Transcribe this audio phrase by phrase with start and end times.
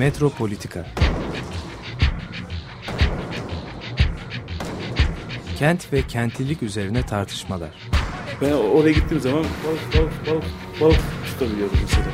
[0.00, 0.86] Metropolitika
[5.58, 7.70] Kent ve kentlilik üzerine tartışmalar.
[8.40, 10.44] Ben oraya gittiğim zaman balık balık balık
[10.80, 12.06] balık tutabiliyordum mesela.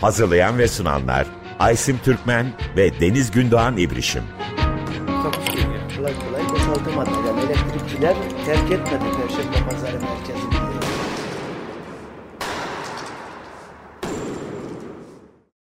[0.00, 1.26] Hazırlayan ve sunanlar
[1.58, 2.46] Aysim Türkmen
[2.76, 4.22] ve Deniz Gündoğan İbrişim.
[5.06, 5.96] Takusuyor yani.
[5.96, 7.10] Kolay kolay boşaltamadı.
[7.26, 10.54] Yani elektrikçiler terk etmedi Perşembe Pazarı merkezini.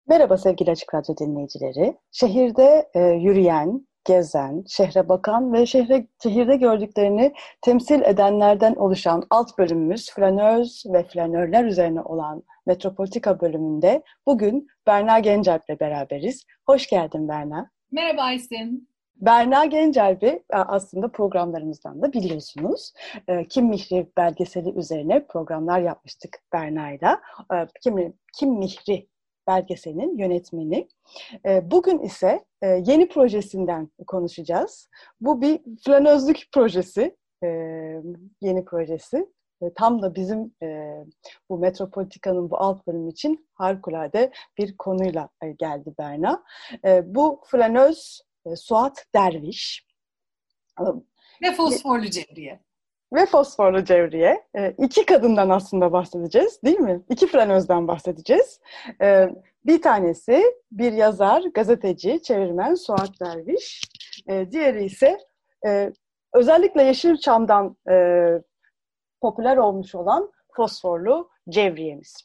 [0.09, 1.97] Merhaba sevgili Açık Radyo dinleyicileri.
[2.13, 10.11] Şehirde e, yürüyen, gezen, şehre bakan ve şehre, şehirde gördüklerini temsil edenlerden oluşan alt bölümümüz
[10.11, 16.47] flanöz ve flanörler üzerine olan Metropolitika bölümünde bugün Berna Gencerp ile beraberiz.
[16.67, 17.71] Hoş geldin Berna.
[17.93, 18.92] Merhaba Aysin.
[19.23, 22.93] Berna Gencerp'i aslında programlarımızdan da biliyorsunuz.
[23.29, 27.21] E, Kim Mihri belgeseli üzerine programlar yapmıştık Berna'yla.
[27.55, 29.09] E, Kim, Kim Mihri
[29.49, 30.89] belgeselinin yönetmeni.
[31.47, 34.89] E, bugün ise yeni projesinden konuşacağız.
[35.21, 37.17] Bu bir flanözlük projesi,
[38.41, 39.27] yeni projesi.
[39.75, 40.55] Tam da bizim
[41.51, 46.45] bu Metropolitika'nın bu alt bölümü için harikulade bir konuyla geldi Berna.
[47.05, 48.23] Bu flanöz
[48.57, 49.87] Suat Derviş.
[51.43, 52.61] Ve fosforlu cevriye.
[53.13, 54.49] Ve fosforlu cevriye.
[54.79, 57.03] İki kadından aslında bahsedeceğiz değil mi?
[57.09, 58.61] İki flanözden bahsedeceğiz.
[59.67, 63.81] Bir tanesi bir yazar, gazeteci, çevirmen Suat Derviş.
[64.29, 65.19] Diğeri ise
[66.33, 67.77] özellikle Yeşilçam'dan
[69.21, 72.17] popüler olmuş olan fosforlu cevriyemiz.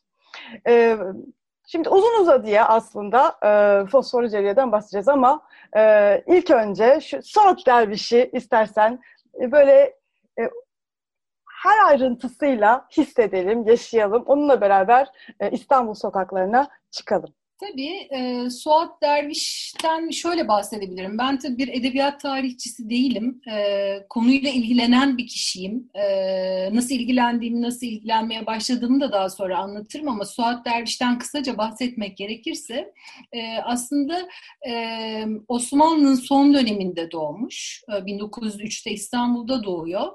[1.70, 5.42] Şimdi uzun uzadıya aslında e, fosforlu cevriyeden bahsedeceğiz ama
[5.78, 9.00] e, ilk önce şu Suat Derviş'i istersen
[9.42, 9.73] e, böyle
[10.39, 10.50] e,
[11.64, 14.23] her ayrıntısıyla hissedelim, yaşayalım.
[14.26, 15.08] Onunla beraber
[15.39, 17.33] e, İstanbul sokaklarına çıkalım.
[17.60, 21.18] Tabii e, Suat Derviş'ten şöyle bahsedebilirim.
[21.18, 23.42] Ben tabii bir edebiyat tarihçisi değilim.
[23.52, 25.90] E, konuyla ilgilenen bir kişiyim.
[25.94, 32.18] E, nasıl ilgilendiğimi, nasıl ilgilenmeye başladığımı da daha sonra anlatırım ama Suat Derviş'ten kısaca bahsetmek
[32.18, 32.94] gerekirse
[33.34, 34.28] e, aslında
[34.68, 37.84] e, Osmanlı'nın son döneminde doğmuş.
[37.89, 40.12] E, 1903'te İstanbul'da doğuyor.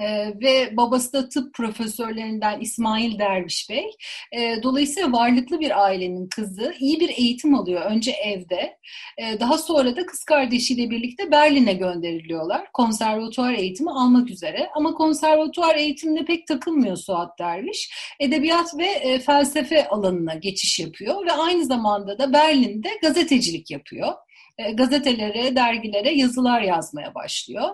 [0.00, 3.90] Ee, ve babası da tıp profesörlerinden İsmail Derviş Bey.
[4.32, 8.78] Ee, dolayısıyla varlıklı bir ailenin kızı iyi bir eğitim alıyor önce evde.
[9.18, 14.70] Ee, daha sonra da kız kardeşiyle birlikte Berlin'e gönderiliyorlar konservatuar eğitimi almak üzere.
[14.74, 17.90] Ama konservatuar eğitimine pek takılmıyor Suat Derviş.
[18.20, 24.12] Edebiyat ve e, felsefe alanına geçiş yapıyor ve aynı zamanda da Berlin'de gazetecilik yapıyor.
[24.58, 27.70] E, gazetelere, dergilere yazılar yazmaya başlıyor.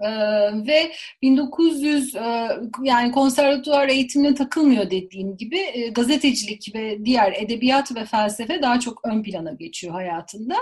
[0.00, 0.92] Ee, ve
[1.22, 2.48] 1900 e,
[2.82, 9.00] yani konservatuvar eğitimine takılmıyor dediğim gibi e, gazetecilik ve diğer edebiyat ve felsefe daha çok
[9.04, 10.54] ön plana geçiyor hayatında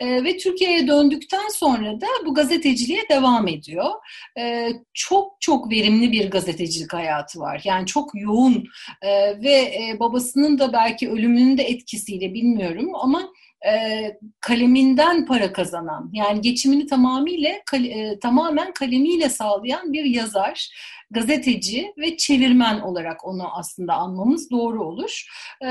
[0.00, 3.90] e, ve Türkiye'ye döndükten sonra da bu gazeteciliğe devam ediyor.
[4.38, 8.64] E, çok çok verimli bir gazetecilik hayatı var yani çok yoğun
[9.02, 13.28] e, ve e, babasının da belki ölümünün de etkisiyle bilmiyorum ama
[13.66, 20.68] e, kaleminden para kazanan yani geçimini tamamıyla kal, e, tamamen kalemiyle sağlayan bir yazar,
[21.10, 25.26] gazeteci ve çevirmen olarak onu aslında anmamız doğru olur.
[25.60, 25.68] E,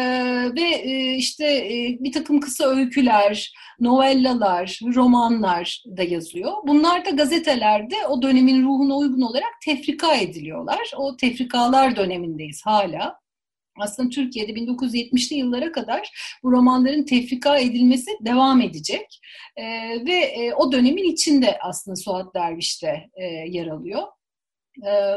[0.55, 6.51] ve e, işte e, bir takım kısa öyküler, novellalar, romanlar da yazıyor.
[6.67, 10.91] Bunlar da gazetelerde o dönemin ruhuna uygun olarak tefrika ediliyorlar.
[10.97, 13.20] O tefrikalar dönemindeyiz hala
[13.81, 16.09] aslında Türkiye'de 1970'li yıllara kadar
[16.43, 19.19] bu romanların tefrika edilmesi devam edecek.
[19.55, 19.63] E,
[20.05, 24.03] ve e, o dönemin içinde aslında Suat Derviş de e, yer alıyor.
[24.87, 25.15] Ee,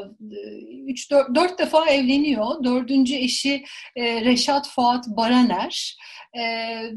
[0.86, 2.64] üç, dört, dört defa evleniyor.
[2.64, 3.64] Dördüncü eşi
[3.96, 5.96] e, Reşat Fuat Baraner.
[6.32, 6.42] E,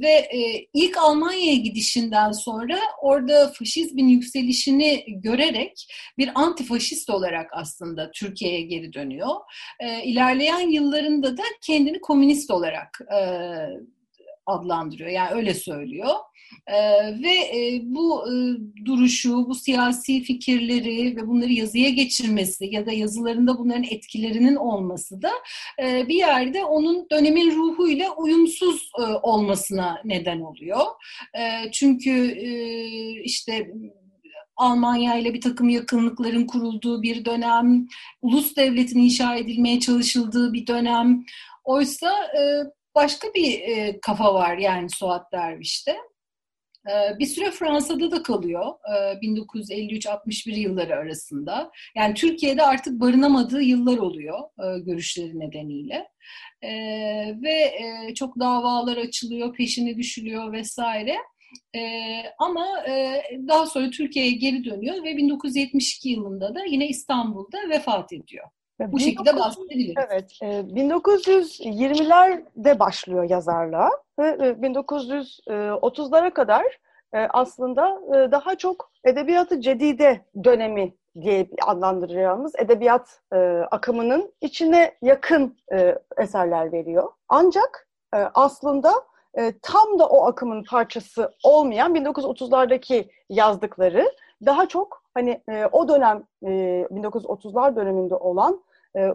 [0.02, 5.88] ve e, ilk Almanya'ya gidişinden sonra orada faşizmin yükselişini görerek
[6.18, 9.36] bir antifaşist olarak aslında Türkiye'ye geri dönüyor.
[9.80, 13.20] E, ilerleyen yıllarında da kendini komünist olarak e,
[14.46, 15.10] adlandırıyor.
[15.10, 16.16] Yani öyle söylüyor.
[16.68, 16.76] Ee,
[17.24, 18.34] ve e, bu e,
[18.86, 25.32] duruşu, bu siyasi fikirleri ve bunları yazıya geçirmesi ya da yazılarında bunların etkilerinin olması da
[25.82, 28.92] e, bir yerde onun dönemin ruhuyla uyumsuz
[29.22, 30.86] olmasına neden oluyor.
[31.72, 32.32] Çünkü
[33.24, 33.72] işte
[34.56, 37.88] Almanya ile bir takım yakınlıkların kurulduğu bir dönem,
[38.22, 41.26] ulus devletin inşa edilmeye çalışıldığı bir dönem.
[41.64, 42.12] Oysa
[42.96, 43.62] başka bir
[44.02, 45.96] kafa var yani Suat Derviş'te.
[47.20, 48.66] Bir süre Fransa'da da kalıyor
[49.24, 51.72] 1953-61 yılları arasında.
[51.96, 54.40] Yani Türkiye'de artık barınamadığı yıllar oluyor
[54.86, 56.08] görüşleri nedeniyle.
[57.44, 57.72] Ve
[58.16, 61.16] çok davalar açılıyor, peşine düşülüyor vesaire.
[62.40, 62.66] Ama
[63.48, 68.46] daha sonra Türkiye'ye geri dönüyor ve 1972 yılında da yine İstanbul'da vefat ediyor.
[68.80, 69.96] Bu şekilde bahsedilir.
[70.12, 76.80] Evet, 1920'lerde başlıyor yazarlığa ve 1930'lara kadar
[77.14, 83.22] aslında daha çok edebiyatı cedide dönemi diye adlandıracağımız edebiyat
[83.72, 85.58] akımının içine yakın
[86.18, 87.10] eserler veriyor.
[87.30, 87.88] Ancak
[88.34, 88.94] aslında
[89.62, 94.12] tam da o akımın parçası olmayan 1930'lardaki yazdıkları
[94.46, 95.42] daha çok hani
[95.72, 98.64] o dönem 1930'lar döneminde olan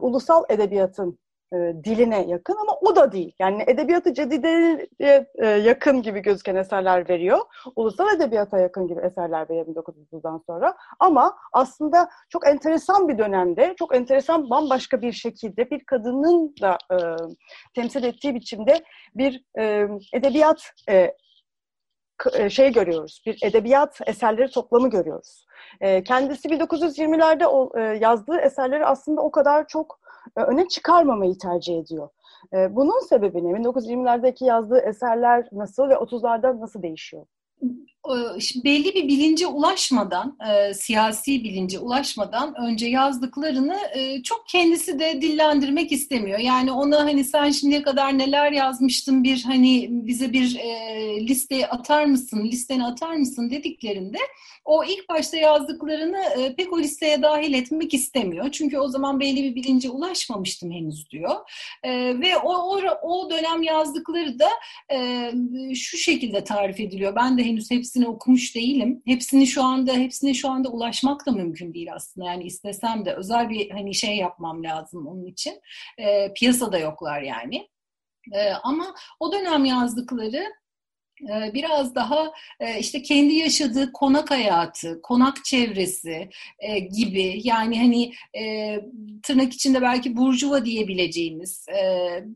[0.01, 1.19] ulusal edebiyatın
[1.53, 3.35] e, diline yakın ama o da değil.
[3.39, 4.87] Yani edebiyatı cedide
[5.35, 7.39] e, yakın gibi gözüken eserler veriyor.
[7.77, 10.77] Ulusal edebiyata yakın gibi eserler veriyor 1930'dan sonra.
[11.01, 16.97] Ama aslında çok enteresan bir dönemde, çok enteresan bambaşka bir şekilde bir kadının da e,
[17.75, 18.85] temsil ettiği biçimde
[19.15, 21.15] bir e, edebiyat e,
[22.35, 23.23] e şey görüyoruz.
[23.27, 25.47] Bir edebiyat eserleri toplamı görüyoruz.
[25.81, 30.02] Kendisi 1920'lerde e, yazdığı eserleri aslında o kadar çok
[30.37, 32.09] öne çıkarmamayı tercih ediyor.
[32.53, 33.53] Bunun sebebi ne?
[33.53, 37.27] 1920'lerdeki yazdığı eserler nasıl ve 30'larda nasıl değişiyor?
[38.65, 45.93] Belli bir bilince ulaşmadan, e, siyasi bilince ulaşmadan önce yazdıklarını e, çok kendisi de dillendirmek
[45.93, 46.39] istemiyor.
[46.39, 52.05] Yani ona hani sen şimdiye kadar neler yazmıştın bir hani bize bir e, listeye atar
[52.05, 54.19] mısın, listeni atar mısın dediklerinde
[54.65, 58.51] o ilk başta yazdıklarını e, pek o listeye dahil etmek istemiyor.
[58.51, 61.37] Çünkü o zaman belli bir bilince ulaşmamıştım henüz diyor.
[61.83, 61.91] E,
[62.21, 64.49] ve o, o, o dönem yazdıkları da
[64.93, 65.31] e,
[65.75, 67.17] şu şekilde tarif ediliyor.
[67.17, 69.03] Ben de henüz hepsini okumuş değilim.
[69.07, 72.27] Hepsini şu anda hepsine şu anda ulaşmak da mümkün değil aslında.
[72.27, 75.61] Yani istesem de özel bir hani şey yapmam lazım onun için.
[75.99, 77.69] E, piyasada yoklar yani.
[78.33, 80.62] E, ama o dönem yazdıkları ee,
[81.55, 86.29] biraz daha e, işte kendi yaşadığı konak hayatı, konak çevresi
[86.59, 88.13] e, gibi yani hani
[88.45, 88.77] e,
[89.23, 91.67] tırnak içinde belki burjuva diyebileceğimiz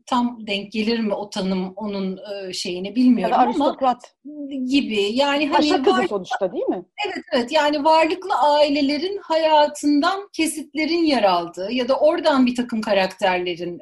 [0.05, 2.19] tam denk gelir mi o tanım onun
[2.51, 4.15] şeyini bilmiyorum ya aristokrat.
[4.25, 6.85] ama gibi yani hani Paşa kızı var, sonuçta değil mi?
[7.05, 13.79] Evet evet yani varlıklı ailelerin hayatından kesitlerin yer aldığı ya da oradan bir takım karakterlerin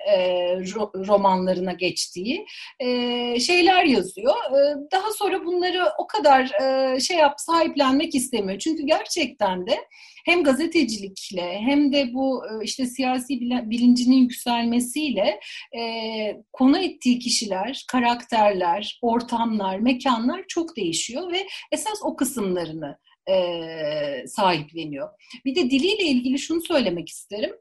[1.08, 2.46] romanlarına geçtiği
[3.40, 4.36] şeyler yazıyor
[4.96, 8.60] daha sonra bunları o kadar e, şey yap sahiplenmek istemiyor.
[8.60, 9.78] Çünkü gerçekten de
[10.26, 15.40] hem gazetecilikle hem de bu işte siyasi bilincinin yükselmesiyle
[15.78, 15.82] e,
[16.54, 22.98] konu ettiği kişiler, karakterler, ortamlar, mekanlar çok değişiyor ve esas o kısımlarını
[23.30, 25.10] e, sahipleniyor.
[25.46, 27.56] Bir de diliyle ilgili şunu söylemek isterim.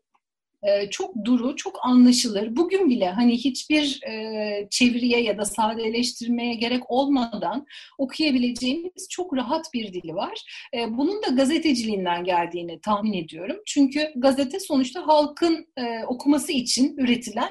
[0.65, 2.57] E, çok duru, çok anlaşılır.
[2.57, 7.67] Bugün bile hani hiçbir e, çeviriye ya da sadeleştirmeye gerek olmadan
[7.99, 10.43] okuyabileceğimiz çok rahat bir dili var.
[10.75, 13.57] E, bunun da gazeteciliğinden geldiğini tahmin ediyorum.
[13.67, 15.67] Çünkü gazete sonuçta halkın
[16.07, 17.51] okuması için üretilen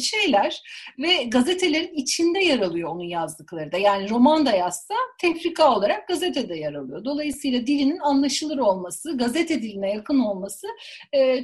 [0.00, 0.62] şeyler
[0.98, 3.78] ve gazetelerin içinde yer alıyor onun yazdıkları da.
[3.78, 7.04] Yani roman da yazsa tefrika olarak gazetede yer alıyor.
[7.04, 10.66] Dolayısıyla dilinin anlaşılır olması, gazete diline yakın olması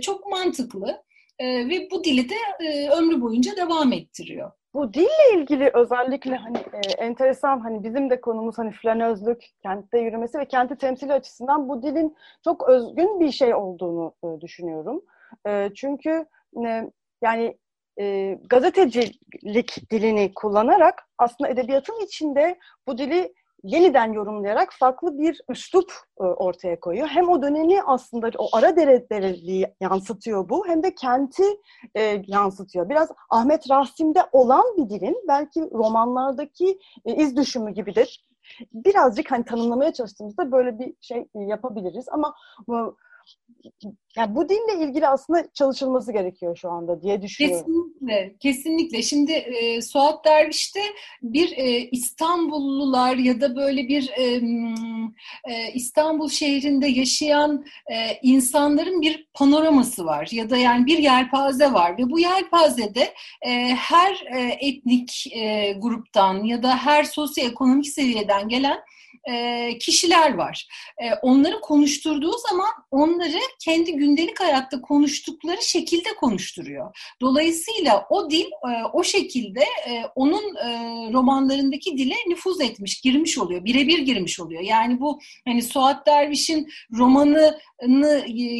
[0.03, 0.94] çok mantıklı
[1.39, 4.51] e, ve bu dili de e, ömrü boyunca devam ettiriyor.
[4.75, 10.39] Bu dille ilgili özellikle hani e, enteresan hani bizim de konumuz hani flanözlük, kentte yürümesi
[10.39, 15.03] ve kenti temsili açısından bu dilin çok özgün bir şey olduğunu e, düşünüyorum.
[15.47, 16.27] E, çünkü
[16.67, 16.91] e,
[17.23, 17.59] yani
[18.01, 23.35] e, gazetecilik dilini kullanarak aslında edebiyatın içinde bu dili
[23.65, 27.09] yeniden yorumlayarak farklı bir üslup e, ortaya koyuyor.
[27.09, 31.45] Hem o dönemi aslında o ara dereliği yansıtıyor bu hem de kenti
[31.95, 32.89] e, yansıtıyor.
[32.89, 38.07] Biraz Ahmet Rasim'de olan bir dilin belki romanlardaki e, iz düşümü gibi de
[38.73, 42.35] birazcık hani tanımlamaya çalıştığımızda böyle bir şey yapabiliriz ama
[42.69, 42.97] bu
[44.17, 47.67] yani bu dille ilgili aslında çalışılması gerekiyor şu anda diye düşünüyorum.
[47.67, 49.03] Kesinlikle, kesinlikle.
[49.03, 50.81] Şimdi e, Suat Derviş'te
[51.23, 54.25] bir e, İstanbullular ya da böyle bir e,
[55.53, 61.99] e, İstanbul şehrinde yaşayan e, insanların bir panoraması var ya da yani bir yelpaze var
[61.99, 68.79] ve bu yelpazede e, her e, etnik e, gruptan ya da her sosyoekonomik seviyeden gelen
[69.81, 70.69] kişiler var.
[71.23, 76.97] Onları konuşturduğu zaman onları kendi gündelik hayatta konuştukları şekilde konuşturuyor.
[77.21, 78.47] Dolayısıyla o dil
[78.93, 79.65] o şekilde
[80.15, 80.43] onun
[81.13, 83.65] romanlarındaki dile nüfuz etmiş, girmiş oluyor.
[83.65, 84.63] Birebir girmiş oluyor.
[84.63, 87.59] Yani bu hani Suat Derviş'in romanını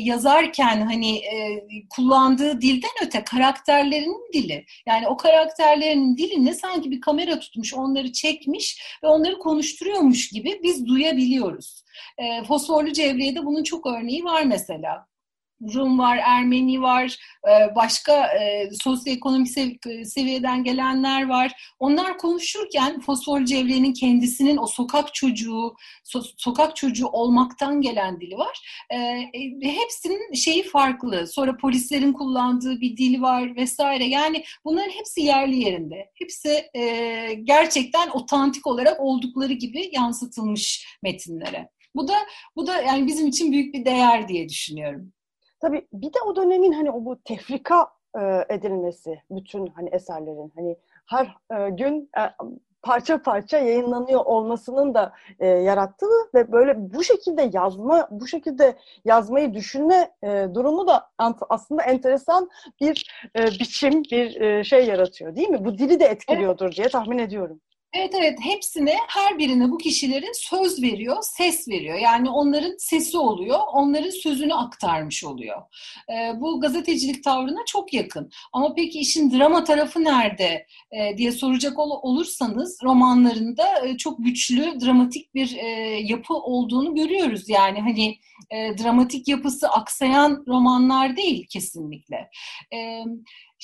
[0.05, 4.65] yazarken hani e, kullandığı dilden öte karakterlerinin dili.
[4.87, 10.87] Yani o karakterlerin dilini sanki bir kamera tutmuş, onları çekmiş ve onları konuşturuyormuş gibi biz
[10.87, 11.85] duyabiliyoruz.
[12.19, 15.07] E, Fosforlu Cevriye'de bunun çok örneği var mesela.
[15.75, 17.19] Rum var, Ermeni var,
[17.49, 19.49] e, başka e, sosyoekonomik
[20.07, 21.75] seviyeden gelenler var.
[21.79, 25.75] Onlar konuşurken Fosfor Cevriye'nin kendisinin o sokak çocuğu,
[26.37, 28.85] sokak çocuğu olmaktan gelen dili var.
[28.93, 29.21] E,
[29.63, 31.27] hepsinin şeyi farklı.
[31.27, 34.05] Sonra polislerin kullandığı bir dil var vesaire.
[34.05, 36.11] Yani bunların hepsi yerli yerinde.
[36.15, 36.71] Hepsi
[37.45, 41.69] gerçekten otantik olarak oldukları gibi yansıtılmış metinlere.
[41.97, 42.15] Bu da
[42.57, 45.14] bu da yani bizim için büyük bir değer diye düşünüyorum.
[45.65, 50.77] Tabii bir de o dönemin hani o bu tefrika e, edilmesi bütün hani eserlerin hani
[51.07, 52.23] her e, gün e,
[52.83, 59.55] parça parça yayınlanıyor olmasının da e, yarattığı ve böyle bu şekilde yazma, bu şekilde yazmayı
[59.55, 61.11] düşünme e, durumu da
[61.49, 65.65] aslında enteresan bir e, biçim, bir e, şey yaratıyor değil mi?
[65.65, 66.77] Bu dili de etkiliyordur evet.
[66.77, 67.61] diye tahmin ediyorum.
[67.97, 71.99] Evet evet hepsine her birine bu kişilerin söz veriyor, ses veriyor.
[71.99, 75.63] Yani onların sesi oluyor, onların sözünü aktarmış oluyor.
[76.11, 78.31] E, bu gazetecilik tavrına çok yakın.
[78.53, 84.81] Ama peki işin drama tarafı nerede e, diye soracak ol, olursanız romanlarında e, çok güçlü,
[84.81, 85.67] dramatik bir e,
[86.03, 87.49] yapı olduğunu görüyoruz.
[87.49, 88.19] Yani hani
[88.51, 92.31] e, dramatik yapısı aksayan romanlar değil kesinlikle.
[92.73, 93.07] Evet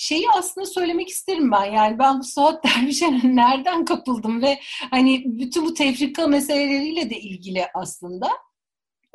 [0.00, 1.64] şeyi aslında söylemek isterim ben.
[1.64, 4.59] Yani ben bu Suat Derviş'e nereden kapıldım ve
[4.90, 8.28] hani bütün bu tefrika meseleleriyle de ilgili aslında.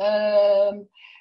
[0.02, 0.06] Ee,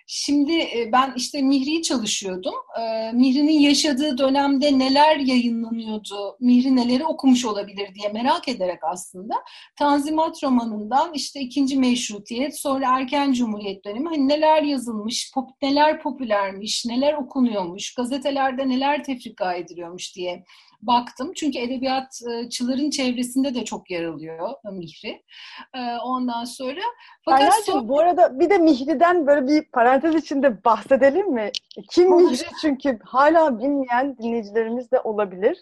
[0.06, 2.54] Şimdi e, ben işte Mihri'yi çalışıyordum.
[2.80, 9.34] Ee, Mihri'nin yaşadığı dönemde neler yayınlanıyordu, Mihri neleri okumuş olabilir diye merak ederek aslında
[9.78, 16.86] Tanzimat romanından işte ikinci meşrutiyet, sonra erken cumhuriyet dönemi hani neler yazılmış, pop, neler popülermiş,
[16.86, 20.44] neler okunuyormuş, gazetelerde neler tefrika ediliyormuş diye
[20.86, 21.32] baktım.
[21.36, 25.22] Çünkü edebiyatçıların çevresinde de çok yer alıyor Mihri.
[25.74, 26.80] Ee, ondan sonra
[27.24, 27.88] fakat son...
[27.88, 31.50] bu arada bir de Mihri'den böyle bir parantez içinde bahsedelim mi?
[31.90, 32.30] Kim Olur.
[32.30, 32.44] Mihri?
[32.60, 35.58] Çünkü hala bilmeyen dinleyicilerimiz de olabilir.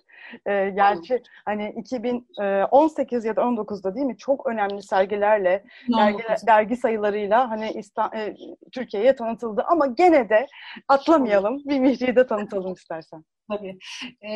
[0.47, 4.17] Ee, gerçi hani 2018 ya da 19'da değil mi?
[4.17, 5.65] Çok önemli sergilerle,
[5.99, 7.83] dergi, dergi sayılarıyla hani
[8.15, 8.35] e,
[8.73, 9.65] Türkiye'ye tanıtıldı.
[9.69, 10.47] Ama gene de
[10.89, 11.63] atlamayalım.
[11.65, 13.25] Bir Mihri'yi de tanıtalım istersen.
[13.49, 13.79] Tabii.
[14.29, 14.33] E,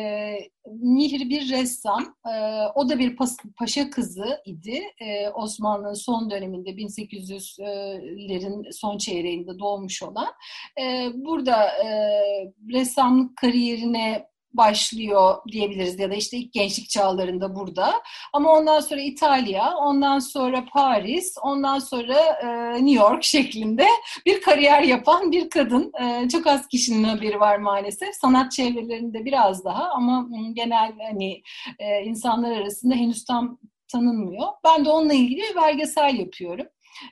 [0.65, 2.15] Mihri bir ressam.
[2.25, 2.31] E,
[2.75, 4.81] o da bir pas, paşa kızı idi.
[4.99, 10.33] E, Osmanlı'nın son döneminde 1800'lerin son çeyreğinde doğmuş olan.
[10.81, 11.87] E, burada e,
[12.73, 17.93] ressamlık kariyerine başlıyor diyebiliriz ya da işte ilk gençlik çağlarında burada.
[18.33, 23.87] Ama ondan sonra İtalya, ondan sonra Paris, ondan sonra e, New York şeklinde
[24.25, 25.91] bir kariyer yapan bir kadın.
[26.01, 28.15] E, çok az kişinin haberi var maalesef.
[28.15, 31.41] Sanat çevrelerinde biraz daha ama genel hani
[31.79, 33.59] e, insanlar arasında henüz tam
[33.91, 34.47] tanınmıyor.
[34.63, 36.67] Ben de onunla ilgili bir belgesel yapıyorum.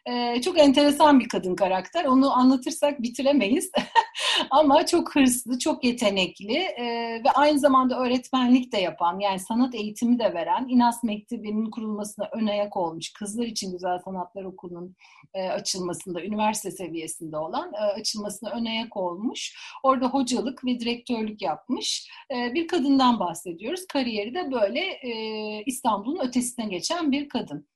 [0.05, 2.05] Ee, çok enteresan bir kadın karakter.
[2.05, 3.71] Onu anlatırsak bitiremeyiz.
[4.49, 6.85] Ama çok hırslı, çok yetenekli e,
[7.25, 12.47] ve aynı zamanda öğretmenlik de yapan, yani sanat eğitimi de veren, İnas Mektebi'nin kurulmasına ön
[12.47, 14.95] ayak olmuş, Kızlar için Güzel Sanatlar Okulu'nun
[15.33, 19.55] e, açılmasında, üniversite seviyesinde olan e, açılmasına ön ayak olmuş.
[19.83, 22.09] Orada hocalık ve direktörlük yapmış.
[22.31, 23.87] E, bir kadından bahsediyoruz.
[23.87, 27.67] Kariyeri de böyle e, İstanbul'un ötesine geçen bir kadın.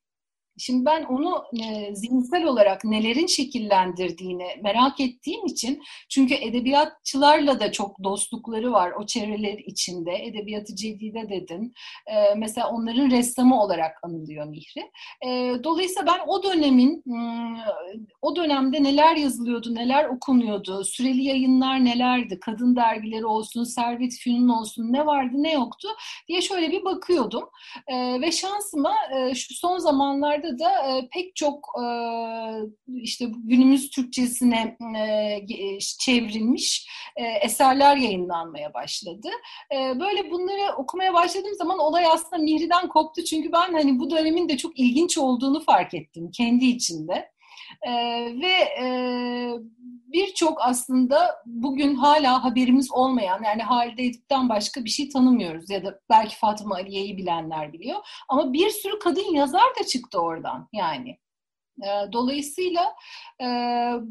[0.60, 8.04] Şimdi ben onu e, zihinsel olarak nelerin şekillendirdiğini merak ettiğim için çünkü edebiyatçılarla da çok
[8.04, 10.25] dostlukları var o çevreler içinde.
[10.25, 11.74] Edebiyatı cedide dedin.
[12.08, 14.92] E, mesela onların ressamı olarak anılıyor Mihri.
[15.25, 17.58] E, dolayısıyla ben o dönemin hmm,
[18.22, 24.94] o dönemde neler yazılıyordu, neler okunuyordu, süreli yayınlar nelerdi, kadın dergileri olsun, Servet Fünun olsun
[24.94, 25.88] ne vardı ne yoktu
[26.28, 27.44] diye şöyle bir bakıyordum.
[27.88, 31.86] E, ve şansıma e, şu son zamanlarda Arada da e, pek çok e,
[33.01, 39.29] işte günümüz Türkçesine e, çevrilmiş e, eserler yayınlanmaya başladı.
[39.74, 43.24] E, böyle bunları okumaya başladığım zaman olay aslında Mihri'den koptu.
[43.24, 47.32] Çünkü ben hani bu dönemin de çok ilginç olduğunu fark ettim kendi içinde.
[47.82, 47.92] E,
[48.42, 48.86] ve e,
[50.14, 56.00] birçok aslında bugün hala haberimiz olmayan yani Halide Edip'ten başka bir şey tanımıyoruz ya da
[56.10, 58.00] belki Fatıma Aliye'yi bilenler biliyor.
[58.30, 61.18] Ama bir sürü kadın yazar da çıktı oradan yani.
[61.84, 62.96] E, dolayısıyla
[63.42, 63.46] e,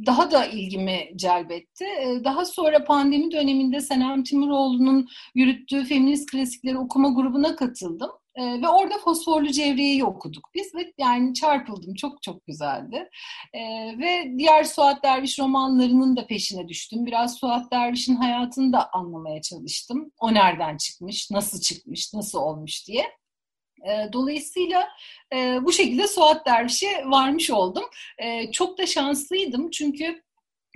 [0.07, 1.85] daha da ilgimi celbetti.
[1.85, 8.11] E, daha sonra pandemi döneminde Senem Timuroğlu'nun yürüttüğü feminist klasikleri okuma grubuna katıldım.
[8.39, 11.95] Ve orada Fosforlu Cevriye'yi okuduk biz ve yani çarpıldım.
[11.95, 13.09] Çok çok güzeldi.
[13.99, 17.07] ve diğer Suat Derviş romanlarının da peşine düştüm.
[17.07, 20.13] Biraz Suat Derviş'in hayatını da anlamaya çalıştım.
[20.21, 23.05] O nereden çıkmış, nasıl çıkmış, nasıl olmuş diye.
[23.87, 24.89] E, dolayısıyla
[25.35, 27.85] e, bu şekilde Suat Derviş'e varmış oldum.
[28.19, 30.23] E, çok da şanslıydım çünkü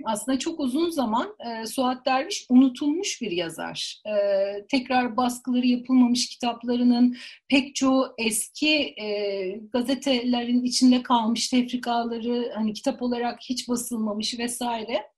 [0.05, 4.01] aslında çok uzun zaman e, Suat Derviş unutulmuş bir yazar.
[4.07, 4.13] E,
[4.67, 7.17] tekrar baskıları yapılmamış kitaplarının
[7.49, 15.13] pek çoğu eski e, gazetelerin içinde kalmış tefrikaları hani kitap olarak hiç basılmamış vesaire.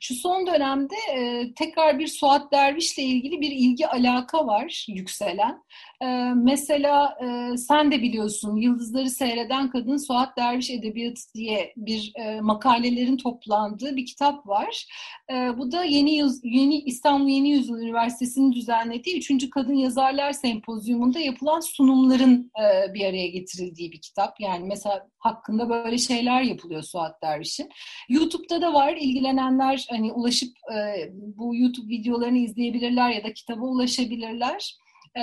[0.00, 5.62] Şu son dönemde e, tekrar bir Suat Derviş'le ilgili bir ilgi alaka var yükselen.
[6.02, 12.40] E, mesela e, sen de biliyorsun Yıldızları Seyreden Kadın Suat Derviş Edebiyatı diye bir e,
[12.40, 14.86] makalelerin toplandığı bir kitap var.
[15.30, 19.50] E, bu da Yeni, Yüz, Yeni İstanbul Yeni Yüzyıl Üniversitesi'nin düzenlediği 3.
[19.50, 24.40] Kadın Yazarlar Sempozyumunda yapılan sunumların e, bir araya getirildiği bir kitap.
[24.40, 27.68] Yani mesela hakkında böyle şeyler yapılıyor Suat Derviş'in.
[28.08, 34.80] YouTube'da da var ilgilenenler hani ulaşıp e, bu YouTube videolarını izleyebilirler ya da kitaba ulaşabilirler.
[35.16, 35.22] E,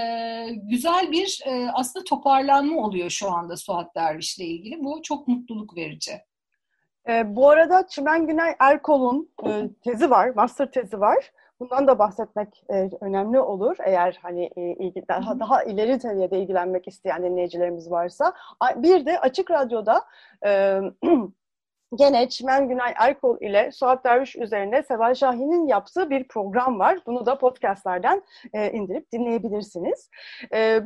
[0.53, 4.83] güzel bir e, aslında toparlanma oluyor şu anda Suat Derviş'le ilgili.
[4.83, 6.21] Bu çok mutluluk verici.
[7.09, 11.31] E, bu arada Çimen Günay Erkol'un e, tezi var, master tezi var.
[11.59, 16.87] Bundan da bahsetmek e, önemli olur eğer hani e, ilgi, daha, daha ileri seviyede ilgilenmek
[16.87, 18.33] isteyen dinleyicilerimiz varsa.
[18.75, 20.05] Bir de Açık Radyo'da
[20.45, 20.79] e,
[21.95, 26.99] Gene Çimen Günay Erkol ile Suat Derviş üzerine Seval Şahin'in yaptığı bir program var.
[27.05, 30.09] Bunu da podcastlerden e, indirip dinleyebilirsiniz.
[30.53, 30.81] E,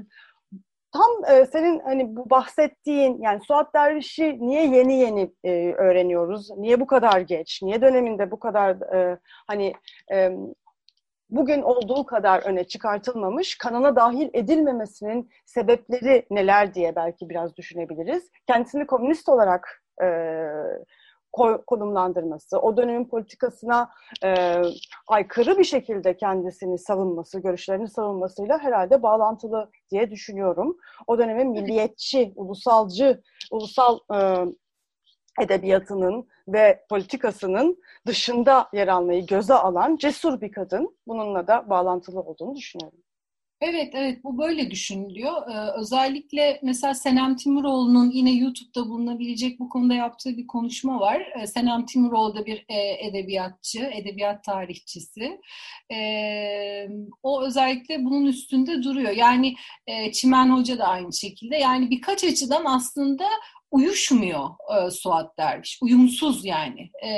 [0.92, 6.50] tam e, senin hani bu bahsettiğin yani Suat Derviş'i niye yeni yeni e, öğreniyoruz?
[6.58, 7.62] Niye bu kadar geç?
[7.64, 9.74] Niye döneminde bu kadar e, hani
[10.12, 10.32] e,
[11.30, 18.30] bugün olduğu kadar öne çıkartılmamış, kanana dahil edilmemesinin sebepleri neler diye belki biraz düşünebiliriz.
[18.48, 20.08] Kendisini komünist olarak e,
[21.68, 23.90] konumlandırması, o dönemin politikasına
[24.24, 24.62] e,
[25.08, 30.78] aykırı bir şekilde kendisini savunması, görüşlerini savunmasıyla herhalde bağlantılı diye düşünüyorum.
[31.08, 34.46] O dönemin milliyetçi, ulusalcı, ulusal e,
[35.42, 40.98] edebiyatının ve politikasının dışında yer almayı göze alan cesur bir kadın.
[41.08, 43.00] Bununla da bağlantılı olduğunu düşünüyorum.
[43.62, 45.48] Evet, evet bu böyle düşünülüyor.
[45.52, 51.28] Ee, özellikle mesela Senem Timuroğlu'nun yine YouTube'da bulunabilecek bu konuda yaptığı bir konuşma var.
[51.42, 55.42] Ee, Senem Timuroğlu da bir e, edebiyatçı, edebiyat tarihçisi.
[55.94, 56.88] Ee,
[57.24, 59.12] o özellikle bunun üstünde duruyor.
[59.12, 59.56] Yani
[59.88, 61.58] e, Çimen Hoca da aynı şekilde.
[61.58, 63.26] Yani birkaç açıdan aslında
[63.72, 65.80] uyuşmuyor e, Suat Derviş.
[65.82, 67.12] Uyumsuz yani e,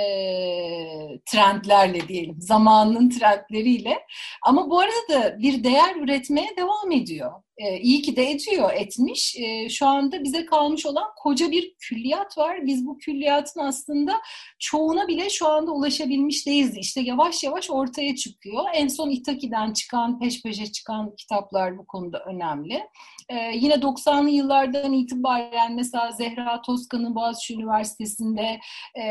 [1.32, 2.36] trendlerle diyelim.
[2.40, 4.00] Zamanının trendleriyle.
[4.46, 7.32] Ama bu arada da bir değer üretmeye devam ediyor.
[7.58, 9.36] E, iyi ki de ediyor, etmiş.
[9.40, 12.66] E, şu anda bize kalmış olan koca bir külliyat var.
[12.66, 14.22] Biz bu külliyatın aslında
[14.60, 16.78] çoğuna bile şu anda ulaşabilmiş değiliz.
[16.78, 18.64] İşte yavaş yavaş ortaya çıkıyor.
[18.74, 22.84] En son İtaki'den çıkan, peş peşe çıkan kitaplar bu konuda önemli.
[23.30, 28.60] E, yine 90'lı yıllardan itibaren mesela Zehra Toskan'ın Boğaziçi Üniversitesi'nde
[28.96, 29.04] e,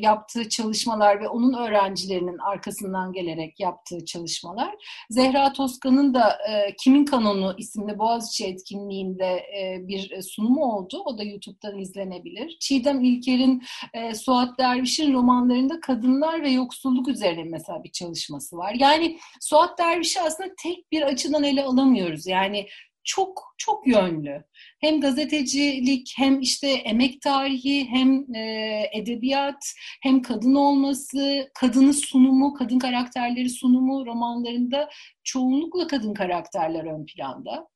[0.00, 4.74] yaptığı çalışmalar ve onun öğrencilerinin arkasından gelerek yaptığı çalışmalar.
[5.10, 9.26] Zehra Toskan'ın da e, Kimin Kanonu isimli Boğaziçi etkinliğinde
[9.60, 11.02] e, bir sunumu oldu.
[11.04, 12.56] O da YouTube'dan izlenebilir.
[12.60, 13.62] Çiğdem İlker'in
[13.94, 18.74] e, Suat Derviş'in romanlarında kadınlar ve yoksulluk üzerine mesela bir çalışması var.
[18.78, 22.26] Yani Suat Derviş'i aslında tek bir açıdan ele alamıyoruz.
[22.26, 22.66] Yani
[23.06, 24.44] çok çok yönlü.
[24.80, 32.78] Hem gazetecilik, hem işte emek tarihi, hem e, edebiyat, hem kadın olması, kadını sunumu, kadın
[32.78, 34.88] karakterleri sunumu romanlarında
[35.24, 37.68] çoğunlukla kadın karakterler ön planda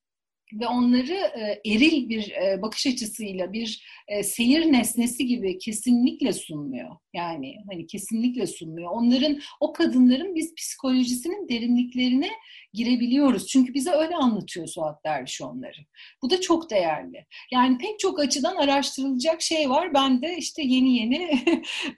[0.52, 6.96] ve onları e, eril bir e, bakış açısıyla bir e, seyir nesnesi gibi kesinlikle sunmuyor.
[7.14, 8.90] Yani hani kesinlikle sunmuyor.
[8.90, 12.30] Onların o kadınların biz psikolojisinin derinliklerine
[12.72, 13.46] girebiliyoruz.
[13.46, 15.78] Çünkü bize öyle anlatıyor Suat Derviş onları.
[16.22, 17.26] Bu da çok değerli.
[17.52, 19.94] Yani pek çok açıdan araştırılacak şey var.
[19.94, 21.30] Ben de işte yeni yeni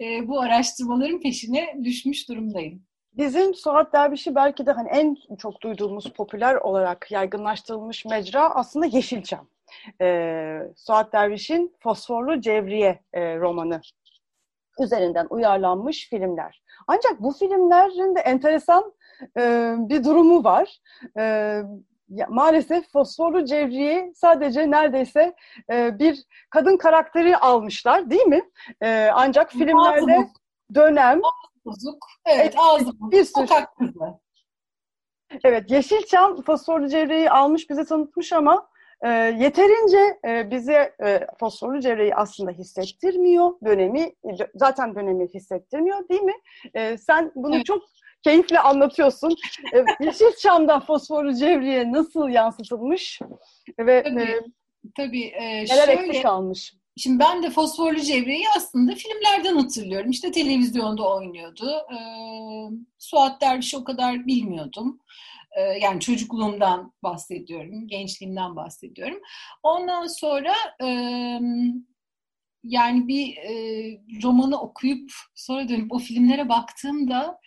[0.29, 2.87] bu araştırmaların peşine düşmüş durumdayım.
[3.17, 9.47] Bizim Suat Derviş'i belki de hani en çok duyduğumuz popüler olarak yaygınlaştırılmış mecra aslında Yeşilçam.
[10.01, 13.81] Ee, Suat Derviş'in Fosforlu Cevriye e, romanı
[14.81, 16.63] üzerinden uyarlanmış filmler.
[16.87, 18.93] Ancak bu filmlerin de enteresan
[19.39, 20.79] e, bir durumu var.
[21.19, 21.23] E,
[22.09, 25.35] ya, maalesef Fosforlu Cevriye sadece neredeyse
[25.73, 28.43] e, bir kadın karakteri almışlar değil mi?
[28.83, 30.29] E, ancak filmlerde
[30.75, 31.21] dönem
[31.65, 32.07] bozuk.
[32.27, 33.13] Evet, ağzı bozuk.
[33.13, 33.99] bir sürü Sokak kızı.
[35.45, 38.69] Evet, Yeşilçam fosforlu cevreyi almış, bize tanıtmış ama
[39.05, 43.51] e, yeterince e, bize e, fosforlu cevreyi aslında hissettirmiyor.
[43.65, 44.13] Dönemi,
[44.55, 46.35] zaten dönemi hissettirmiyor değil mi?
[46.75, 47.67] E, sen bunu Evet.
[47.67, 47.83] çok
[48.25, 49.37] keyifle anlatıyorsun.
[49.75, 53.21] E, Yeşilçam'da fosforlu cevreye nasıl yansıtılmış
[53.79, 54.21] ve Tabii.
[54.23, 54.41] e,
[54.97, 56.75] Tabii e, neler şöyle, eksik kalmış?
[56.97, 60.11] Şimdi ben de Fosforlu Cevriye'yi aslında filmlerden hatırlıyorum.
[60.11, 61.71] İşte televizyonda oynuyordu.
[61.71, 61.99] E,
[62.99, 65.01] Suat Derviş'i o kadar bilmiyordum.
[65.57, 69.19] E, yani çocukluğumdan bahsediyorum, gençliğimden bahsediyorum.
[69.63, 70.87] Ondan sonra e,
[72.65, 73.53] yani bir e,
[74.23, 77.39] romanı okuyup sonra dönüp o filmlere baktığımda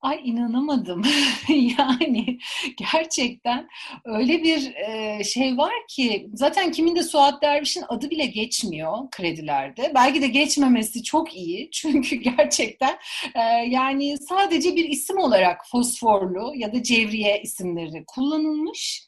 [0.00, 1.02] ay inanamadım.
[1.48, 2.38] yani
[2.76, 3.68] gerçekten
[4.04, 9.92] öyle bir e, şey var ki zaten kimin de Suat Derviş'in adı bile geçmiyor kredilerde.
[9.94, 11.70] Belki de geçmemesi çok iyi.
[11.72, 12.98] Çünkü gerçekten
[13.34, 19.06] e, yani sadece bir isim olarak fosforlu ya da cevriye isimleri kullanılmış.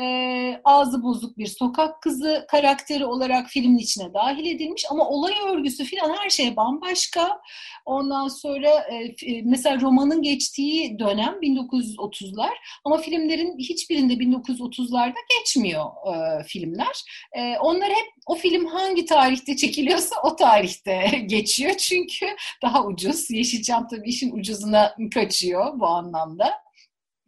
[0.00, 5.84] E, ağzı bozuk bir sokak kızı karakteri olarak filmin içine dahil edilmiş ama olay örgüsü
[5.84, 7.40] falan her şey bambaşka.
[7.86, 12.50] Ondan sonra e, f- mesela romanın geçtiği dönem 1930'lar
[12.84, 17.04] ama filmlerin hiçbirinde 1930'larda geçmiyor e, filmler.
[17.32, 22.26] E, onlar hep o film hangi tarihte çekiliyorsa o tarihte geçiyor çünkü
[22.62, 23.30] daha ucuz.
[23.30, 26.67] Yeşilçam tabii işin ucuzuna kaçıyor bu anlamda.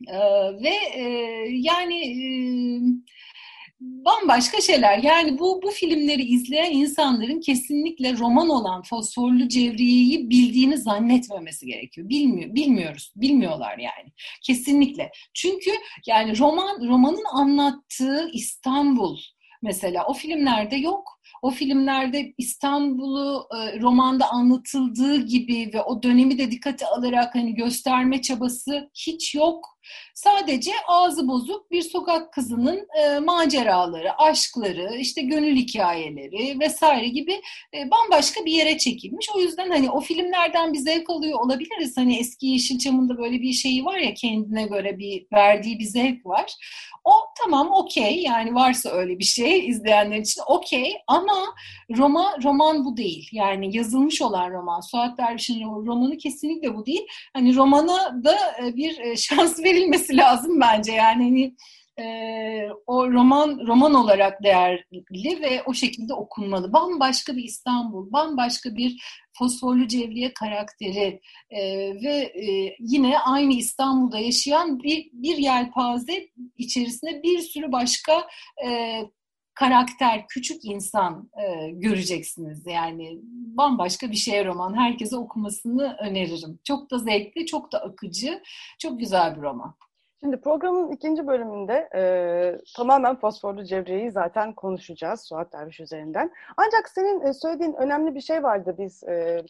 [0.09, 0.19] E,
[0.63, 1.03] ve e,
[1.51, 2.21] yani e,
[3.81, 4.99] bambaşka şeyler.
[4.99, 12.09] Yani bu bu filmleri izleyen insanların kesinlikle roman olan Fosforlu Cevriye'yi bildiğini zannetmemesi gerekiyor.
[12.09, 14.13] Bilmiyor, bilmiyoruz, bilmiyorlar yani.
[14.43, 15.11] Kesinlikle.
[15.35, 15.71] Çünkü
[16.07, 19.19] yani roman romanın anlattığı İstanbul
[19.63, 21.20] mesela o filmlerde yok.
[21.43, 28.23] O filmlerde İstanbul'u e, romanda anlatıldığı gibi ve o dönemi de dikkate alarak hani gösterme
[28.23, 29.81] çabası hiç yok.
[30.15, 37.41] Sadece ağzı bozuk bir sokak kızının e, maceraları, aşkları, işte gönül hikayeleri vesaire gibi
[37.75, 39.27] e, bambaşka bir yere çekilmiş.
[39.37, 41.97] O yüzden hani o filmlerden bir zevk alıyor olabiliriz.
[41.97, 46.27] Hani eski Yeşilçam'ın da böyle bir şeyi var ya kendine göre bir verdiği bir zevk
[46.27, 46.55] var.
[47.05, 47.13] O
[47.43, 51.20] tamam okey yani varsa öyle bir şey izleyenler için okey ama
[51.97, 53.29] Roma roman bu değil.
[53.33, 54.81] Yani yazılmış olan roman.
[54.81, 57.07] Suat Derviş'in romanı kesinlikle bu değil.
[57.33, 60.93] Hani romana da e, bir e, şans verilmesi lazım bence.
[60.93, 61.55] Yani hani
[62.01, 66.73] e, o roman roman olarak değerli ve o şekilde okunmalı.
[66.73, 69.03] Bambaşka bir İstanbul, bambaşka bir
[69.39, 71.61] fosforlu cevriye karakteri e,
[72.03, 78.27] ve e, yine aynı İstanbul'da yaşayan bir bir yelpaze içerisinde bir sürü başka
[78.67, 79.01] e,
[79.61, 82.67] karakter, küçük insan e, göreceksiniz.
[82.67, 83.21] Yani
[83.57, 84.77] bambaşka bir şey roman.
[84.77, 86.59] Herkese okumasını öneririm.
[86.65, 88.43] Çok da zevkli, çok da akıcı,
[88.79, 89.75] çok güzel bir roman.
[90.21, 92.03] Şimdi programın ikinci bölümünde e,
[92.77, 96.31] tamamen fosforlu cevriyeyi zaten konuşacağız Suat Derviş üzerinden.
[96.57, 99.43] Ancak senin e, söylediğin önemli bir şey vardı biz e,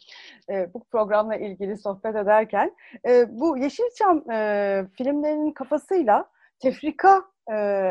[0.49, 2.75] e, bu programla ilgili sohbet ederken.
[3.07, 6.25] E, bu Yeşilçam e, filmlerinin kafasıyla
[6.59, 7.30] tefrika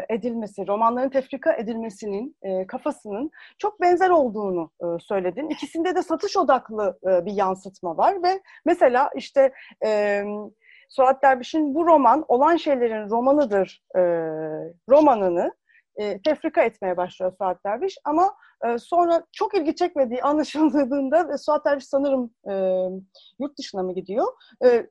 [0.08, 5.48] edilmesi, romanların tefrika edilmesinin e, kafasının çok benzer olduğunu e, söyledin.
[5.48, 9.52] İkisinde de satış odaklı e, bir yansıtma var ve mesela işte
[9.84, 10.22] e,
[10.88, 14.00] Suat Derviş'in bu roman olan şeylerin romanıdır e,
[14.88, 15.54] romanını
[15.96, 18.34] e, tefrika etmeye başlıyor Suat Derviş ama
[18.64, 22.54] e, sonra çok ilgi çekmediği anlaşıldığında ve Suat Derviş sanırım e,
[23.38, 24.26] yurt dışına mı gidiyor?
[24.64, 24.86] E,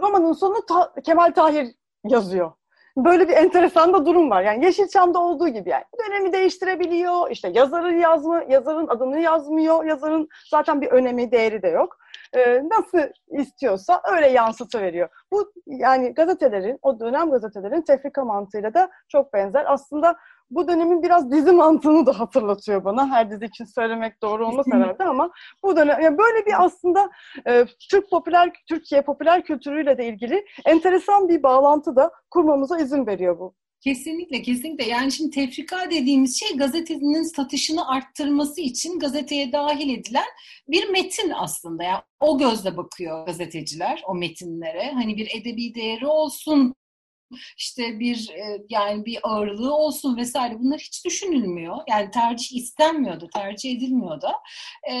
[0.00, 2.52] romanın sonunu Ta- Kemal Tahir yazıyor.
[2.96, 4.42] Böyle bir enteresan da durum var.
[4.42, 7.30] Yani Yeşilçam'da olduğu gibi yani dönemi değiştirebiliyor.
[7.30, 9.84] İşte yazarın yazma, yazarın adını yazmıyor.
[9.84, 11.98] Yazarın zaten bir önemi, değeri de yok.
[12.36, 12.98] Ee, nasıl
[13.30, 15.08] istiyorsa öyle yansıtıveriyor.
[15.32, 19.64] Bu yani gazetelerin, o dönem gazetelerin tefrika mantığıyla da çok benzer.
[19.68, 20.16] Aslında
[20.54, 23.10] bu dönemin biraz dizi mantığını da hatırlatıyor bana.
[23.10, 25.30] Her dizi için söylemek doğru olmaz herhalde ama
[25.62, 27.10] bu dönem yani böyle bir aslında
[27.46, 33.38] e, Türk popüler Türkiye popüler kültürüyle de ilgili enteresan bir bağlantı da kurmamıza izin veriyor
[33.38, 33.54] bu.
[33.84, 34.84] Kesinlikle, kesinlikle.
[34.84, 40.24] Yani şimdi tefrika dediğimiz şey gazetenin satışını arttırması için gazeteye dahil edilen
[40.68, 41.82] bir metin aslında.
[41.82, 44.90] Yani o gözle bakıyor gazeteciler o metinlere.
[44.92, 46.74] Hani bir edebi değeri olsun,
[47.56, 51.76] işte bir e, yani bir ağırlığı olsun vesaire bunlar hiç düşünülmüyor.
[51.88, 54.32] Yani tercih istenmiyor da, tercih edilmiyor da.
[54.90, 54.94] Ee,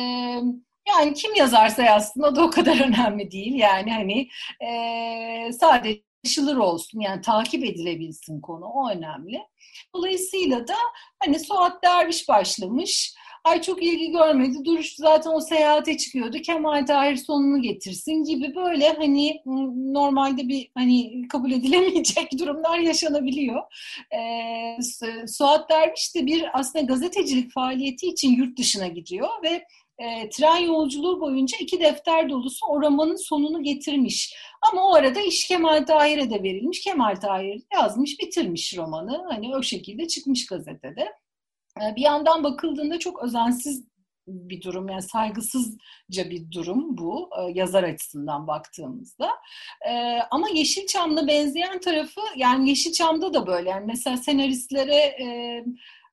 [0.88, 3.54] yani kim yazarsa yazsın o da o kadar önemli değil.
[3.54, 4.28] Yani hani
[4.60, 9.40] e, sadece anlaşılır olsun yani takip edilebilsin konu o önemli.
[9.94, 10.74] Dolayısıyla da
[11.24, 13.14] hani Suat Derviş başlamış.
[13.44, 14.64] Ay çok ilgi görmedi.
[14.64, 16.38] Duruş zaten o seyahate çıkıyordu.
[16.38, 19.42] Kemal Tahir sonunu getirsin gibi böyle hani
[19.92, 23.62] normalde bir hani kabul edilemeyecek durumlar yaşanabiliyor.
[24.14, 29.66] Ee, Suat Derviş de bir aslında gazetecilik faaliyeti için yurt dışına gidiyor ve
[29.98, 34.34] e, tren yolculuğu boyunca iki defter dolusu o romanın sonunu getirmiş.
[34.72, 36.80] Ama o arada iş Kemal Tahir'e de verilmiş.
[36.80, 39.24] Kemal Tahir yazmış, bitirmiş romanı.
[39.30, 41.12] Hani o şekilde çıkmış gazetede.
[41.80, 43.92] E, bir yandan bakıldığında çok özensiz
[44.26, 49.30] bir durum yani saygısızca bir durum bu e, yazar açısından baktığımızda.
[49.88, 55.64] E, ama Yeşilçam'la benzeyen tarafı yani Yeşilçam'da da böyle yani mesela senaristlere e,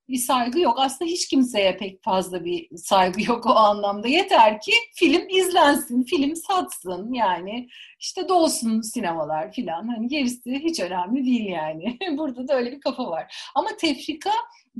[0.10, 0.76] bir saygı yok.
[0.80, 4.08] Aslında hiç kimseye pek fazla bir saygı yok o anlamda.
[4.08, 7.67] Yeter ki film izlensin, film satsın yani
[8.00, 9.88] işte dolsun sinemalar filan.
[9.88, 11.98] Hani gerisi hiç önemli değil yani.
[12.17, 13.50] Burada da öyle bir kafa var.
[13.56, 14.32] Ama tefrika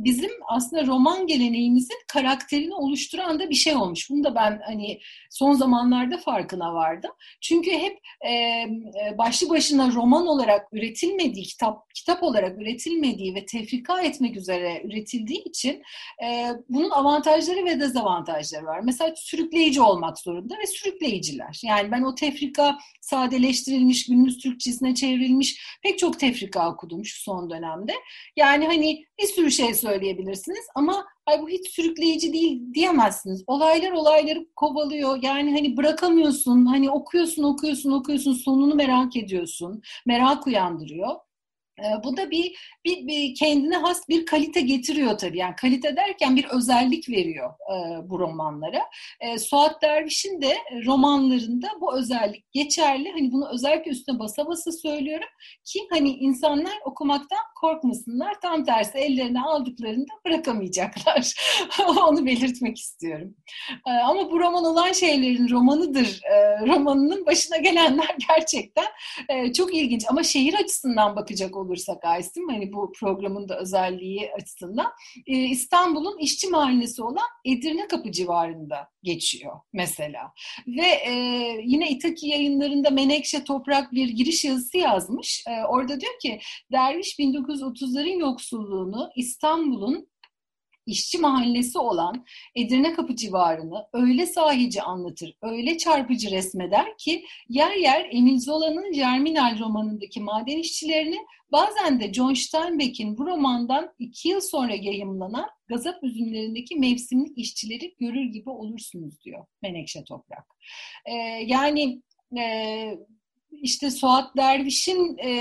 [0.04, 4.10] bizim aslında roman geleneğimizin karakterini oluşturan da bir şey olmuş.
[4.10, 7.12] Bunu da ben hani son zamanlarda farkına vardım.
[7.42, 8.66] Çünkü hep e,
[9.18, 15.84] başlı başına roman olarak üretilmediği, kitap kitap olarak üretilmediği ve tefrika etmek üzere üretildiği için
[16.24, 18.80] e, bunun avantajları ve dezavantajları var.
[18.84, 21.62] Mesela sürükleyici olmak zorunda ve sürükleyiciler.
[21.64, 27.94] Yani ben o tefrika sadeleştirilmiş, günümüz Türkçesine çevrilmiş pek çok tefrika okudum şu son dönemde.
[28.36, 33.44] Yani hani bir sürü şey söyleyebilirsiniz ama ay bu hiç sürükleyici değil diyemezsiniz.
[33.48, 35.20] Olaylar olayları kovalıyor.
[35.22, 36.66] Yani hani bırakamıyorsun.
[36.66, 38.34] Hani okuyorsun, okuyorsun, okuyorsun.
[38.34, 39.82] Sonunu merak ediyorsun.
[40.06, 41.10] Merak uyandırıyor.
[41.80, 45.38] Ee, bu da bir, bir, bir kendine has bir kalite getiriyor tabii.
[45.38, 48.82] Yani kalite derken bir özellik veriyor e, bu romanlara.
[49.20, 50.54] E, Suat Derviş'in de
[50.86, 53.12] romanlarında bu özellik geçerli.
[53.12, 55.28] Hani bunu özellikle üstüne basa basa söylüyorum
[55.66, 58.42] ki hani insanlar okumaktan korkmasınlar.
[58.42, 61.34] Tam tersi ellerine aldıklarında bırakamayacaklar.
[62.08, 63.36] Onu belirtmek istiyorum.
[63.88, 66.22] E, ama bu roman olan şeylerin romanıdır.
[66.24, 68.88] E, romanının başına gelenler gerçekten
[69.30, 70.06] e, çok ilginç.
[70.10, 74.92] Ama şehir açısından bakacak olursak olursak Aysim, hani bu programın da özelliği açısından
[75.28, 80.34] e, İstanbul'un işçi mahallesi olan Edirne Kapı civarında geçiyor mesela.
[80.68, 81.14] Ve e,
[81.64, 85.44] yine İtaki yayınlarında Menekşe Toprak bir giriş yazısı yazmış.
[85.48, 86.40] E, orada diyor ki
[86.72, 90.08] Derviş 1930'ların yoksulluğunu İstanbul'un
[90.90, 92.26] işçi mahallesi olan
[92.56, 99.60] Edirne Kapı civarını öyle sahici anlatır, öyle çarpıcı resmeder ki yer yer Emil Zola'nın Germinal
[99.60, 101.18] romanındaki maden işçilerini
[101.52, 108.26] bazen de John Steinbeck'in bu romandan iki yıl sonra yayımlanan gazap üzümlerindeki mevsimlik işçileri görür
[108.26, 110.46] gibi olursunuz diyor Menekşe Toprak.
[111.06, 111.14] Ee,
[111.46, 112.02] yani
[112.38, 112.98] e,
[113.52, 115.32] işte Suat Derviş'in e,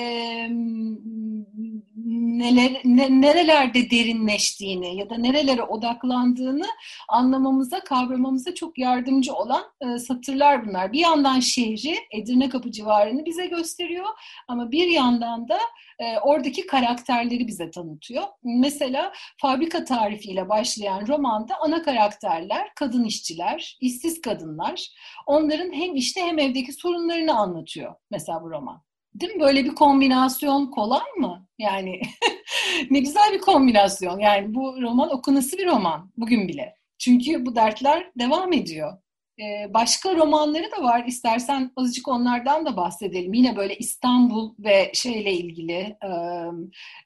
[2.08, 6.66] neler, ne, nerelerde derinleştiğini ya da nerelere odaklandığını
[7.08, 10.92] anlamamıza, kavramamıza çok yardımcı olan e, satırlar bunlar.
[10.92, 14.06] Bir yandan şehri, Edirne Kapı civarını bize gösteriyor
[14.48, 15.58] ama bir yandan da
[15.98, 18.22] e, oradaki karakterleri bize tanıtıyor.
[18.42, 24.88] Mesela fabrika tarifiyle başlayan romanda ana karakterler kadın işçiler, işsiz kadınlar.
[25.26, 28.87] Onların hem işte hem evdeki sorunlarını anlatıyor mesela bu roman.
[29.14, 29.40] Değil mi?
[29.40, 31.46] Böyle bir kombinasyon kolay mı?
[31.58, 32.00] Yani
[32.90, 34.18] ne güzel bir kombinasyon.
[34.18, 36.74] Yani bu roman okunası bir roman bugün bile.
[36.98, 38.98] Çünkü bu dertler devam ediyor.
[39.40, 41.04] Ee, başka romanları da var.
[41.06, 43.34] İstersen azıcık onlardan da bahsedelim.
[43.34, 46.10] Yine böyle İstanbul ve şeyle ilgili, e,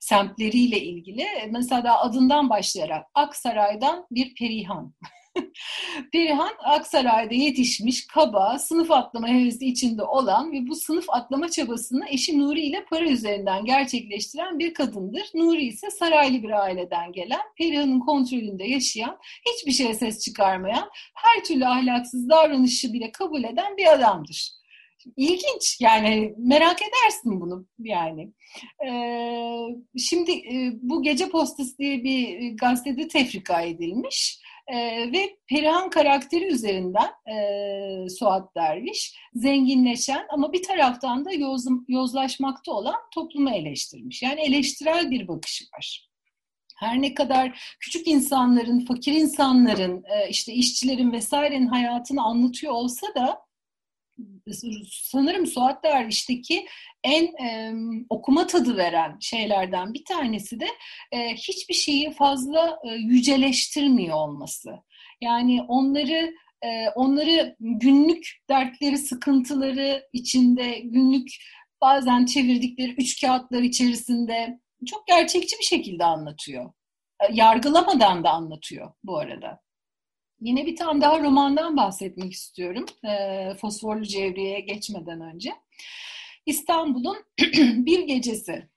[0.00, 1.26] semtleriyle ilgili.
[1.50, 4.94] Mesela adından başlayarak Aksaray'dan bir Perihan.
[6.12, 12.38] Perihan Aksaray'da yetişmiş, kaba, sınıf atlama hevesi içinde olan ve bu sınıf atlama çabasını eşi
[12.38, 15.30] Nuri ile para üzerinden gerçekleştiren bir kadındır.
[15.34, 21.66] Nuri ise saraylı bir aileden gelen, Perihan'ın kontrolünde yaşayan, hiçbir şeye ses çıkarmayan, her türlü
[21.66, 24.62] ahlaksız davranışı bile kabul eden bir adamdır.
[25.16, 28.32] İlginç yani merak edersin bunu yani.
[28.86, 34.41] Ee, şimdi e, bu Gece Postası diye bir gazetede tefrika edilmiş.
[34.66, 34.76] E,
[35.12, 43.00] ve Perihan karakteri üzerinden e, Suat Derviş zenginleşen ama bir taraftan da yoz, yozlaşmakta olan
[43.14, 44.22] toplumu eleştirmiş.
[44.22, 46.08] Yani eleştirel bir bakışı var.
[46.76, 53.40] Her ne kadar küçük insanların, fakir insanların, e, işte işçilerin vesairenin hayatını anlatıyor olsa da
[54.90, 56.66] sanırım Suat Derviş'teki
[57.04, 57.74] en e,
[58.10, 60.66] okuma tadı veren şeylerden bir tanesi de
[61.12, 64.70] e, hiçbir şeyi fazla e, yüceleştirmiyor olması.
[65.20, 71.28] Yani onları e, onları günlük dertleri, sıkıntıları içinde günlük
[71.80, 76.72] bazen çevirdikleri üç kağıtlar içerisinde çok gerçekçi bir şekilde anlatıyor.
[77.20, 79.60] E, yargılamadan da anlatıyor bu arada.
[80.42, 82.86] Yine bir tane daha romandan bahsetmek istiyorum.
[83.04, 85.52] E, Fosforlu Cevriye'ye geçmeden önce.
[86.46, 87.16] İstanbul'un
[87.86, 88.68] bir gecesi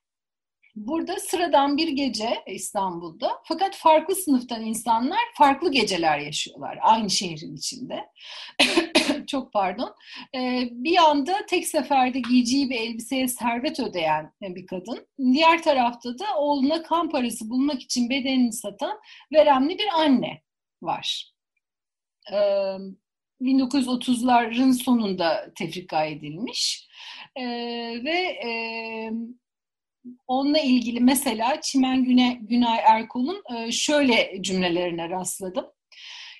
[0.75, 8.05] Burada sıradan bir gece İstanbul'da fakat farklı sınıftan insanlar farklı geceler yaşıyorlar aynı şehrin içinde.
[9.27, 9.95] Çok pardon.
[10.35, 15.07] Ee, bir anda tek seferde giyeceği bir elbiseye servet ödeyen bir kadın.
[15.19, 18.99] Diğer tarafta da oğluna kan parası bulmak için bedenini satan
[19.33, 20.41] veremli bir anne
[20.81, 21.34] var.
[22.31, 22.77] Ee,
[23.41, 26.87] 1930'ların sonunda tefrika edilmiş.
[27.35, 27.43] Ee,
[28.03, 28.49] ve e,
[30.27, 35.65] onunla ilgili mesela Çimen Güne, Günay Erkol'un e, şöyle cümlelerine rastladım.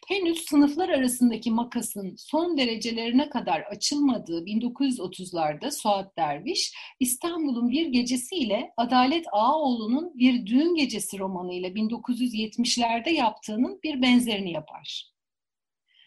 [0.07, 9.25] Henüz sınıflar arasındaki makasın son derecelerine kadar açılmadığı 1930'larda Suat Derviş, İstanbul'un bir gecesiyle Adalet
[9.31, 15.14] Ağaoğlu'nun bir düğün gecesi romanıyla 1970'lerde yaptığının bir benzerini yapar.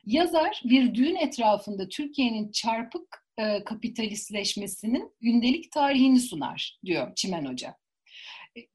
[0.09, 7.75] Yazar bir düğün etrafında Türkiye'nin çarpık e, kapitalistleşmesinin gündelik tarihini sunar diyor Çimen Hoca.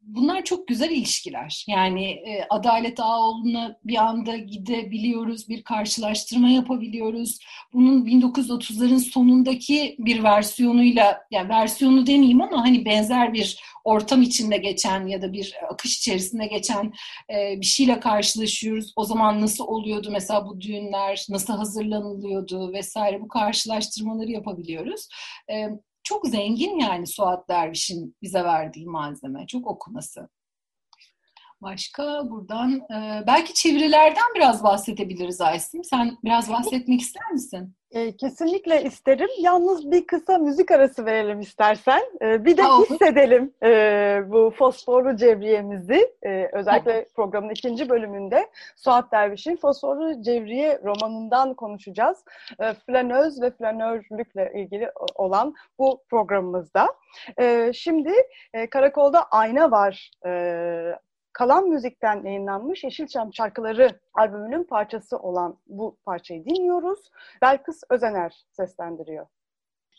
[0.01, 1.65] Bunlar çok güzel ilişkiler.
[1.67, 7.39] Yani e, Adalet Ağoğlu'na bir anda gidebiliyoruz, bir karşılaştırma yapabiliyoruz.
[7.73, 15.07] Bunun 1930'ların sonundaki bir versiyonuyla, yani versiyonu demeyeyim ama hani benzer bir ortam içinde geçen
[15.07, 16.93] ya da bir akış içerisinde geçen
[17.33, 18.93] e, bir şeyle karşılaşıyoruz.
[18.95, 25.07] O zaman nasıl oluyordu mesela bu düğünler, nasıl hazırlanılıyordu vesaire bu karşılaştırmaları yapabiliyoruz.
[25.51, 25.69] E,
[26.03, 29.47] çok zengin yani Suat Derviş'in bize verdiği malzeme.
[29.47, 30.29] Çok okuması.
[31.63, 35.83] Başka buradan e, belki çevirilerden biraz bahsedebiliriz Aysim.
[35.83, 37.73] Sen biraz bahsetmek ister misin?
[37.91, 39.29] E, kesinlikle isterim.
[39.39, 42.01] Yalnız bir kısa müzik arası verelim istersen.
[42.21, 43.69] E, bir de hissedelim e,
[44.27, 46.13] bu fosforlu cevriyemizi.
[46.23, 52.25] E, özellikle programın ikinci bölümünde Suat Derviş'in Fosforlu Cevriye romanından konuşacağız.
[52.59, 56.87] E, flanöz ve flanörlükle ilgili olan bu programımızda.
[57.39, 58.11] E, şimdi
[58.53, 60.31] e, Karakolda Ayna Var e,
[61.33, 67.11] Kalan Müzik'ten yayınlanmış Yeşilçam Şarkıları albümünün parçası olan bu parçayı dinliyoruz.
[67.41, 69.27] Belkıs Özener seslendiriyor.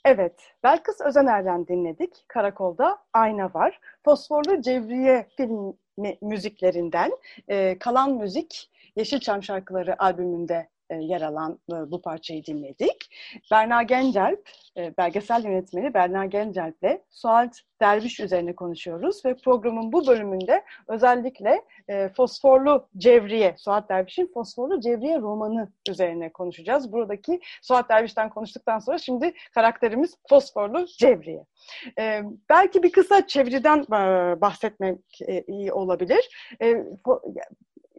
[0.05, 2.25] Evet, Belkıs Özener'den dinledik.
[2.29, 3.81] Karakolda Ayna Var.
[4.05, 5.77] Fosforlu Cevriye film
[6.23, 7.12] müziklerinden
[7.49, 13.11] e, Kalan Müzik Yeşilçam Şarkıları albümünde e, yer alan e, bu parçayı dinledik.
[13.51, 20.64] Berna Gencelp, e, belgesel yönetmeni Berna Gencelp'le Suat Derviş üzerine konuşuyoruz ve programın bu bölümünde
[20.88, 21.64] özellikle
[22.16, 26.92] Fosforlu Cevriye, Suat Derviş'in Fosforlu Cevriye romanı üzerine konuşacağız.
[26.92, 31.44] Buradaki Suat Derviş'ten konuştuktan sonra şimdi karakterimiz Fosforlu Cevriye.
[32.51, 33.87] belki bir kısa çeviriden
[34.40, 34.99] bahsetmek
[35.47, 36.29] iyi olabilir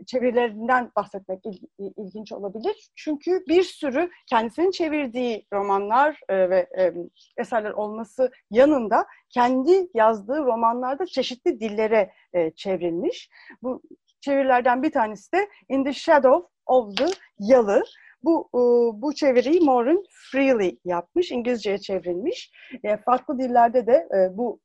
[0.06, 1.60] çevirilerinden bahsetmek il,
[1.98, 2.90] ilginç olabilir.
[2.96, 6.94] Çünkü bir sürü kendisinin çevirdiği romanlar e, ve e,
[7.38, 13.30] eserler olması yanında kendi yazdığı romanlarda çeşitli dillere e, çevrilmiş.
[13.62, 13.82] Bu
[14.22, 17.06] çevirilerden bir tanesi de In the Shadow of the
[17.40, 17.84] Yalı.
[18.24, 18.62] Bu e,
[19.02, 22.52] bu çeviriyi Maureen Freely yapmış, İngilizceye çevrilmiş.
[22.84, 24.60] E, farklı dillerde de e, bu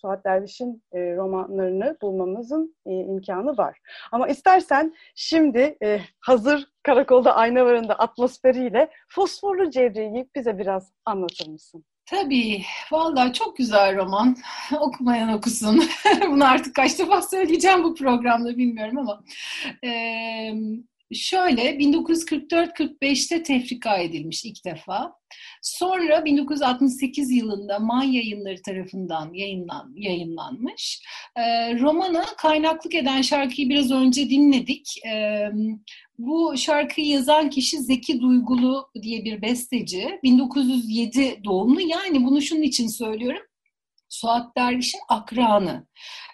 [0.00, 3.78] Suat Derviş'in romanlarını bulmamızın imkanı var.
[4.12, 5.78] Ama istersen şimdi
[6.20, 11.84] hazır Karakolda Ayna Varında atmosferiyle Fosforlu Cevriye'yi bize biraz anlatır mısın?
[12.10, 12.62] Tabii.
[12.92, 14.36] Vallahi çok güzel roman.
[14.80, 15.82] Okumayan okusun.
[16.30, 19.22] Bunu artık kaç defa söyleyeceğim bu programda bilmiyorum ama.
[19.84, 20.52] Ee,
[21.14, 25.12] Şöyle 1944-45'te tefrika edilmiş ilk defa.
[25.62, 31.02] Sonra 1968 yılında Man yayınları tarafından yayınlan, yayınlanmış.
[31.36, 31.42] E,
[31.78, 35.06] romana kaynaklık eden şarkıyı biraz önce dinledik.
[35.06, 35.46] E,
[36.18, 40.20] bu şarkıyı yazan kişi Zeki Duygulu diye bir besteci.
[40.22, 41.80] 1907 doğumlu.
[41.80, 43.42] Yani bunu şunun için söylüyorum.
[44.10, 45.86] Suat Derviş'in akranı.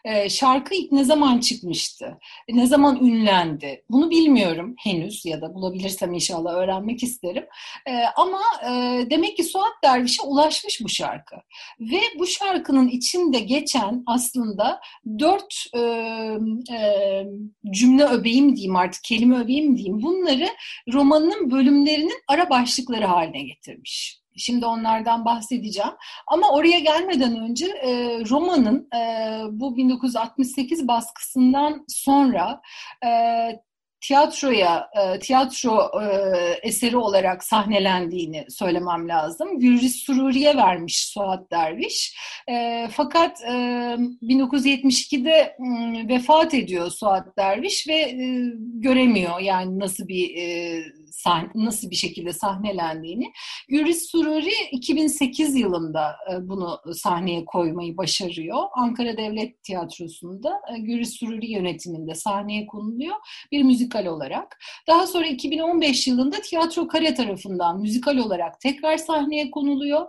[0.05, 2.19] Ee, şarkı ilk ne zaman çıkmıştı?
[2.49, 3.85] Ne zaman ünlendi?
[3.91, 7.47] Bunu bilmiyorum henüz ya da bulabilirsem inşallah öğrenmek isterim.
[7.87, 8.71] Ee, ama e,
[9.11, 11.37] demek ki Suat Derviş'e ulaşmış bu şarkı.
[11.81, 14.81] Ve bu şarkının içinde geçen aslında
[15.19, 15.81] dört e,
[16.75, 17.25] e,
[17.71, 20.03] cümle öbeğim diyeyim artık, kelime öbeğim diyeyim.
[20.03, 20.49] Bunları
[20.93, 24.26] romanın bölümlerinin ara başlıkları haline getirmiş.
[24.37, 25.93] Şimdi onlardan bahsedeceğim.
[26.27, 27.93] Ama oraya gelmeden önce e,
[28.31, 32.61] romanın e, bu 1968 baskısından sonra
[33.07, 33.11] e,
[34.01, 35.91] tiyatroya, e, tiyatro
[36.63, 39.61] eseri olarak sahnelendiğini söylemem lazım.
[39.61, 42.17] Gürciz Sururi'ye vermiş Suat Derviş.
[42.91, 43.53] Fakat e,
[44.23, 45.57] 1972'de e,
[46.09, 48.17] vefat ediyor Suat Derviş ve e,
[48.57, 50.37] göremiyor yani nasıl bir
[51.55, 53.33] nasıl bir şekilde sahnelendiğini.
[53.69, 58.63] Gürciz Sururi 2008 yılında e, bunu sahneye koymayı başarıyor.
[58.73, 63.17] Ankara Devlet Tiyatrosu'nda e, Gürciz Sururi yönetiminde sahneye konuluyor
[63.53, 64.59] bir müzikal olarak.
[64.89, 70.07] Daha sonra 2015 yılında Tiyatro Kare tarafından müzikal olarak tekrar sahneye konuluyor.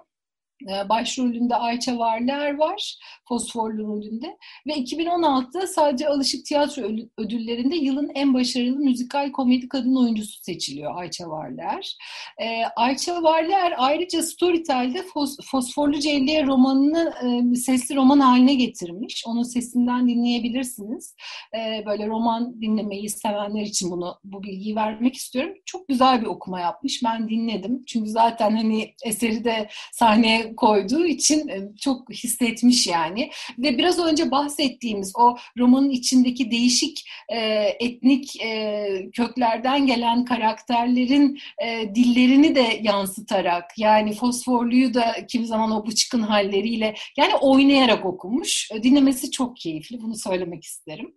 [0.63, 2.97] Ee, başrolünde Ayça Varlar var,
[3.27, 4.37] Fosforlu rolünde.
[4.67, 6.81] Ve 2016'da sadece Alışık Tiyatro
[7.17, 11.95] Ödülleri'nde yılın en başarılı müzikal komedi kadın oyuncusu seçiliyor Ayça Varlar.
[12.41, 19.23] Ee, Ayça Varlar ayrıca Storytel'de Fos Fosforlu Celliye romanını e, sesli roman haline getirmiş.
[19.27, 21.15] Onun sesinden dinleyebilirsiniz.
[21.55, 25.53] Ee, böyle roman dinlemeyi sevenler için bunu bu bilgiyi vermek istiyorum.
[25.65, 27.03] Çok güzel bir okuma yapmış.
[27.03, 27.83] Ben dinledim.
[27.87, 33.31] Çünkü zaten hani eseri de sahneye koyduğu için e, çok hissetmiş yani.
[33.57, 37.39] Ve biraz önce bahsettiğimiz o romanın içindeki değişik e,
[37.79, 45.85] etnik e, köklerden gelen karakterlerin e, dillerini de yansıtarak yani fosforluyu da kimi zaman o
[45.87, 48.69] bıçkın halleriyle yani oynayarak okumuş.
[48.83, 50.01] Dinlemesi çok keyifli.
[50.01, 51.13] Bunu söylemek isterim.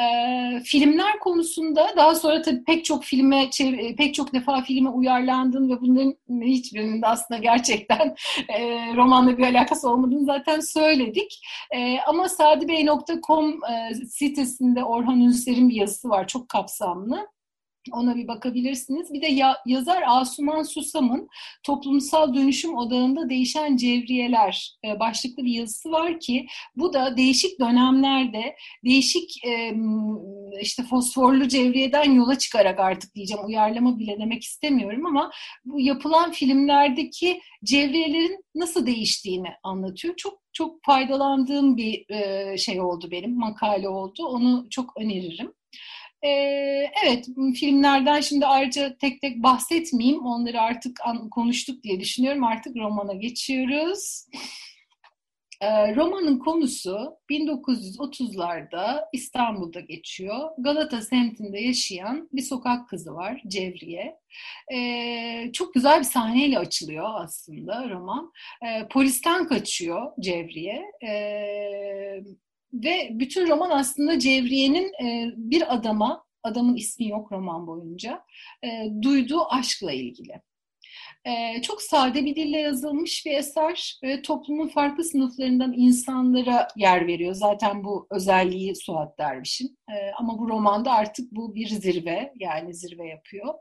[0.00, 0.04] E,
[0.64, 3.50] filmler konusunda daha sonra tabii pek çok filme,
[3.98, 8.14] pek çok defa filme uyarlandın ve bunların hiçbirinin de aslında gerçekten
[8.48, 8.60] e,
[8.96, 11.40] romanla bir alakası olmadığını zaten söyledik.
[11.70, 17.28] E, ama sadibey.com e, sitesinde Orhan Ünser'in bir yazısı var, çok kapsamlı.
[17.92, 19.12] Ona bir bakabilirsiniz.
[19.12, 21.28] Bir de ya, yazar Asuman Susam'ın
[21.62, 28.56] Toplumsal Dönüşüm Odağında Değişen Cevriyeler e, başlıklı bir yazısı var ki bu da değişik dönemlerde
[28.84, 29.74] değişik e,
[30.60, 35.30] işte fosforlu cevriyeden yola çıkarak artık diyeceğim uyarlama bile demek istemiyorum ama
[35.64, 40.16] bu yapılan filmlerdeki cevriyelerin nasıl değiştiğini anlatıyor.
[40.16, 44.26] Çok çok faydalandığım bir e, şey oldu benim makale oldu.
[44.26, 45.52] Onu çok öneririm.
[46.22, 46.28] Ee,
[47.04, 50.26] evet, filmlerden şimdi ayrıca tek tek bahsetmeyeyim.
[50.26, 51.00] Onları artık
[51.30, 52.44] konuştuk diye düşünüyorum.
[52.44, 54.26] Artık romana geçiyoruz.
[55.60, 60.50] Ee, romanın konusu 1930'larda İstanbul'da geçiyor.
[60.58, 64.16] Galata semtinde yaşayan bir sokak kızı var, Cevriye.
[64.74, 68.32] Ee, çok güzel bir sahneyle açılıyor aslında roman.
[68.66, 70.82] Ee, polisten kaçıyor Cevriye.
[71.06, 72.22] Ee,
[72.72, 78.22] ve bütün roman aslında Cevriye'nin e, bir adama, adamın ismi yok roman boyunca,
[78.64, 78.68] e,
[79.02, 80.40] duyduğu aşkla ilgili.
[81.24, 83.98] E, çok sade bir dille yazılmış bir eser.
[84.02, 87.34] E, toplumun farklı sınıflarından insanlara yer veriyor.
[87.34, 89.78] Zaten bu özelliği Suat Derviş'in.
[89.90, 93.54] E, ama bu romanda artık bu bir zirve, yani zirve yapıyor.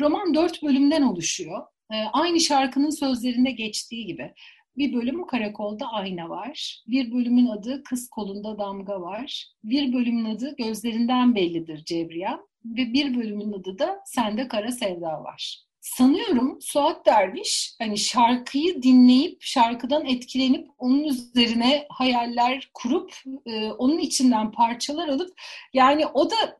[0.00, 1.66] Roman dört bölümden oluşuyor.
[1.92, 4.34] E, aynı şarkının sözlerinde geçtiği gibi.
[4.78, 6.82] Bir bölüm karakolda ayna var.
[6.86, 9.52] Bir bölümün adı kız kolunda damga var.
[9.64, 12.40] Bir bölümün adı gözlerinden bellidir Cebriya.
[12.64, 15.68] Ve bir bölümün adı da sende kara sevda var.
[15.80, 23.12] Sanıyorum Suat Derviş hani şarkıyı dinleyip şarkıdan etkilenip onun üzerine hayaller kurup
[23.46, 25.40] e, onun içinden parçalar alıp
[25.72, 26.58] yani o da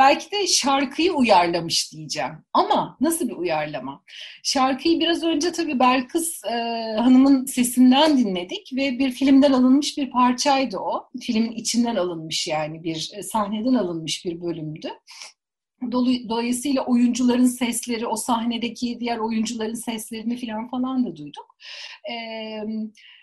[0.00, 2.32] Belki de şarkıyı uyarlamış diyeceğim.
[2.52, 4.02] Ama nasıl bir uyarlama?
[4.42, 6.50] Şarkıyı biraz önce tabii Belkıs e,
[6.98, 11.08] Hanım'ın sesinden dinledik ve bir filmden alınmış bir parçaydı o.
[11.20, 14.88] Filmin içinden alınmış yani bir e, sahneden alınmış bir bölümdü.
[16.28, 21.56] Dolayısıyla oyuncuların sesleri, o sahnedeki diğer oyuncuların seslerini falan falan da duyduk.
[22.10, 22.60] Ee,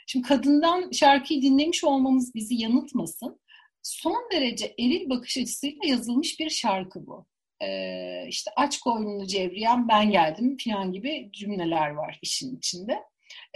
[0.08, 3.40] şimdi kadından şarkıyı dinlemiş olmamız bizi yanıltmasın
[3.88, 7.26] son derece eril bakış açısıyla yazılmış bir şarkı bu.
[7.62, 13.04] Ee, işte aç koynunu cevriyen ben geldim falan gibi cümleler var işin içinde.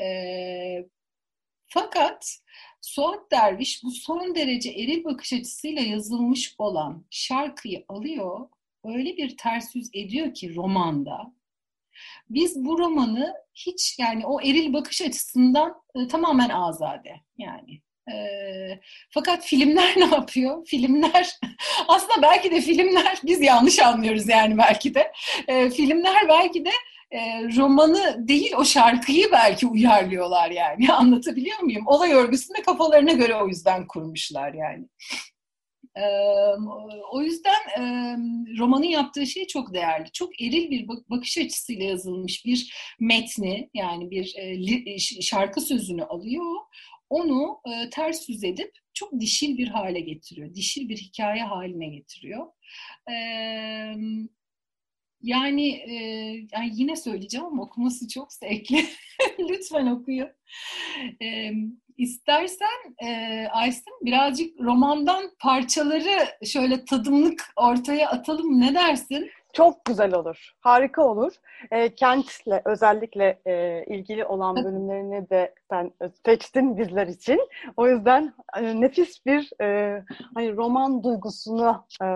[0.01, 0.86] Ee,
[1.67, 2.38] fakat
[2.82, 8.49] Suat Derviş bu son derece eril bakış açısıyla yazılmış olan şarkıyı alıyor,
[8.84, 11.34] öyle bir ters yüz ediyor ki romanda.
[12.29, 17.82] Biz bu romanı hiç yani o eril bakış açısından e, tamamen azade yani
[19.10, 20.66] fakat filmler ne yapıyor?
[20.66, 21.30] Filmler
[21.88, 25.12] aslında belki de filmler biz yanlış anlıyoruz yani belki de.
[25.47, 26.72] E, filmler belki de
[27.12, 27.20] e,
[27.58, 31.88] romanı değil o şarkıyı belki uyarlıyorlar yani anlatabiliyor muyum?
[31.88, 34.88] Olay örgüsünü kafalarına göre o yüzden kurmuşlar yani.
[35.97, 36.04] E,
[37.12, 37.82] o yüzden e,
[38.60, 40.12] romanın yaptığı şey çok değerli.
[40.12, 44.36] Çok eril bir bakış açısıyla yazılmış bir metni yani bir
[44.86, 46.56] e, şarkı sözünü alıyor
[47.12, 50.55] onu e, ters yüz edip çok dişil bir hale getiriyor.
[50.55, 52.47] Dişil bir hikaye haline getiriyor.
[53.12, 53.16] E,
[55.22, 55.95] yani, e,
[56.51, 58.86] yani yine söyleyeceğim ama okuması çok zevkli.
[59.49, 60.30] Lütfen okuyun.
[61.22, 61.51] E,
[61.97, 68.62] istersen e, Aysin birazcık romandan parçaları şöyle tadımlık ortaya atalım.
[68.62, 69.32] Ne dersin?
[69.54, 70.52] Çok güzel olur.
[70.62, 71.34] Harika olur.
[71.72, 75.91] E, kentle özellikle e, ilgili olan bölümlerini de sen
[76.26, 77.47] seçtin bizler için.
[77.78, 82.08] O yüzden e, nefis bir e, hani roman duygusuna e,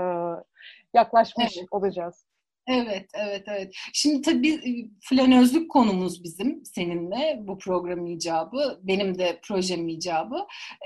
[0.94, 1.68] yaklaşmış evet.
[1.72, 2.26] olacağız.
[2.68, 3.74] Evet, evet, evet.
[3.94, 10.36] Şimdi tabii flanözlük konumuz bizim seninle bu program icabı, benim de projem icabı.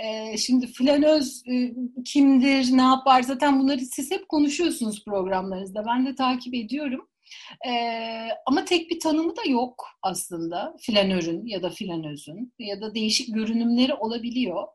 [0.04, 1.44] Ee, şimdi flanöz
[2.06, 3.22] kimdir, ne yapar?
[3.22, 5.86] Zaten bunları siz hep konuşuyorsunuz programlarınızda.
[5.88, 7.09] Ben de takip ediyorum.
[7.68, 13.36] Ee, ama tek bir tanımı da yok aslında flanörün ya da flanözün ya da değişik
[13.36, 14.68] görünümleri olabiliyor.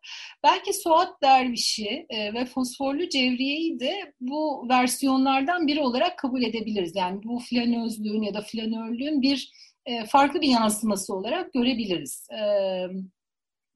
[0.42, 6.96] Belki Suat Derviş'i e, ve Fosforlu Cevriye'yi de bu versiyonlardan biri olarak kabul edebiliriz.
[6.96, 9.52] Yani bu flanözlüğün ya da flanörlüğün bir
[9.86, 12.28] e, farklı bir yansıması olarak görebiliriz.
[12.30, 12.90] Evet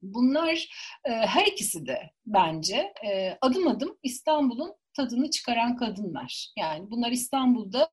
[0.01, 0.69] Bunlar
[1.05, 6.51] e, her ikisi de bence e, adım adım İstanbul'un tadını çıkaran kadınlar.
[6.57, 7.89] Yani bunlar İstanbul'da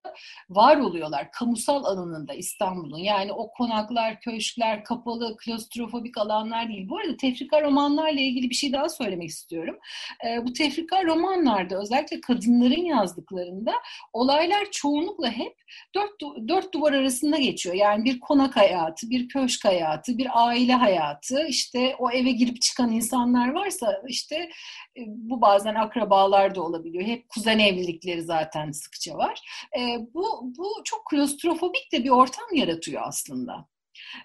[0.51, 1.31] var oluyorlar.
[1.31, 2.99] Kamusal alanında İstanbul'un.
[2.99, 6.89] Yani o konaklar, köşkler, kapalı, klostrofobik alanlar değil.
[6.89, 9.79] Bu arada tefrika romanlarla ilgili bir şey daha söylemek istiyorum.
[10.27, 13.73] E, bu tefrika romanlarda özellikle kadınların yazdıklarında
[14.13, 15.55] olaylar çoğunlukla hep
[15.95, 17.75] dört, dört duvar arasında geçiyor.
[17.75, 21.47] Yani bir konak hayatı, bir köşk hayatı, bir aile hayatı.
[21.47, 24.37] İşte o eve girip çıkan insanlar varsa işte
[24.97, 27.19] e, bu bazen akrabalar da olabilir olabiliyor.
[27.19, 29.41] Hep kuzen evlilikleri zaten sıkça var.
[29.79, 33.69] E, bu, bu çok klostrofobik de bir ortam yaratıyor aslında.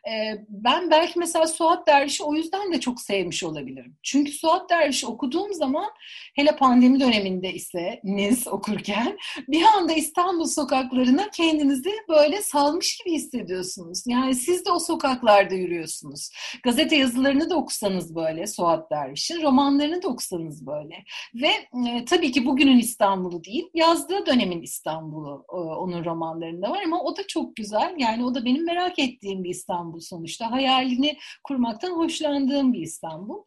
[0.09, 3.97] Ee, ben belki mesela Suat Derviş'i o yüzden de çok sevmiş olabilirim.
[4.03, 5.89] Çünkü Suat Derviş'i okuduğum zaman
[6.35, 9.17] hele pandemi döneminde ise Niz okurken
[9.47, 14.03] bir anda İstanbul sokaklarına kendinizi böyle salmış gibi hissediyorsunuz.
[14.07, 16.29] Yani siz de o sokaklarda yürüyorsunuz.
[16.63, 21.03] Gazete yazılarını da okusanız böyle Suat Derviş'in, romanlarını da okusanız böyle.
[21.35, 21.47] Ve
[21.89, 27.17] e, tabii ki bugünün İstanbul'u değil, yazdığı dönemin İstanbul'u e, onun romanlarında var ama o
[27.17, 27.95] da çok güzel.
[27.97, 30.51] Yani o da benim merak ettiğim bir İstanbul İstanbul sonuçta.
[30.51, 33.43] Hayalini kurmaktan hoşlandığım bir İstanbul.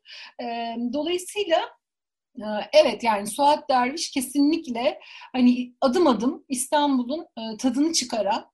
[0.92, 1.58] Dolayısıyla
[2.72, 5.00] Evet yani Suat Derviş kesinlikle
[5.32, 7.26] hani adım adım İstanbul'un
[7.58, 8.50] tadını çıkaran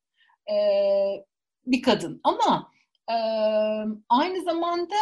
[1.66, 2.20] bir kadın.
[2.24, 2.72] Ama
[4.08, 4.94] aynı zamanda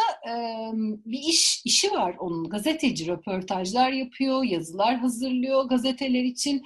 [1.05, 2.49] bir iş işi var onun.
[2.49, 6.65] Gazeteci, röportajlar yapıyor, yazılar hazırlıyor gazeteler için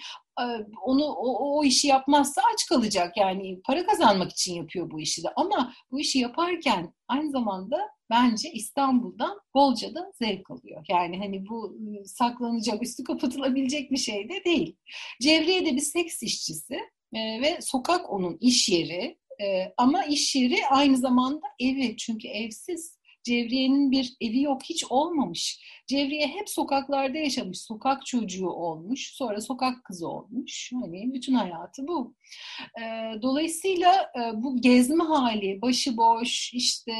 [0.85, 3.17] onu o, o işi yapmazsa aç kalacak.
[3.17, 5.27] Yani para kazanmak için yapıyor bu işi de.
[5.35, 7.77] Ama bu işi yaparken aynı zamanda
[8.09, 10.85] bence İstanbul'dan bolca da zevk alıyor.
[10.89, 14.75] Yani hani bu saklanacak, üstü kapatılabilecek bir şey de değil.
[15.21, 16.77] Cevriye de bir seks işçisi
[17.13, 19.17] ve sokak onun iş yeri.
[19.77, 21.97] Ama iş yeri aynı zamanda evi.
[21.97, 25.59] Çünkü evsiz Cevriye'nin bir evi yok, hiç olmamış.
[25.87, 30.71] Cevriye hep sokaklarda yaşamış, sokak çocuğu olmuş, sonra sokak kızı olmuş.
[30.81, 32.15] Hani bütün hayatı bu.
[33.21, 36.93] dolayısıyla bu gezme hali, başıboş, işte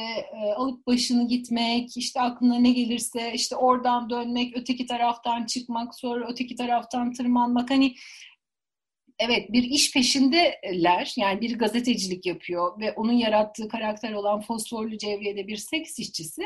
[0.56, 6.56] alıp başını gitmek, işte aklına ne gelirse, işte oradan dönmek, öteki taraftan çıkmak, sonra öteki
[6.56, 7.70] taraftan tırmanmak.
[7.70, 7.94] Hani
[9.18, 11.12] evet bir iş peşindeler.
[11.16, 16.42] Yani bir gazetecilik yapıyor ve onun yarattığı karakter olan Fosforlu Cevriye'de bir seks işçisi.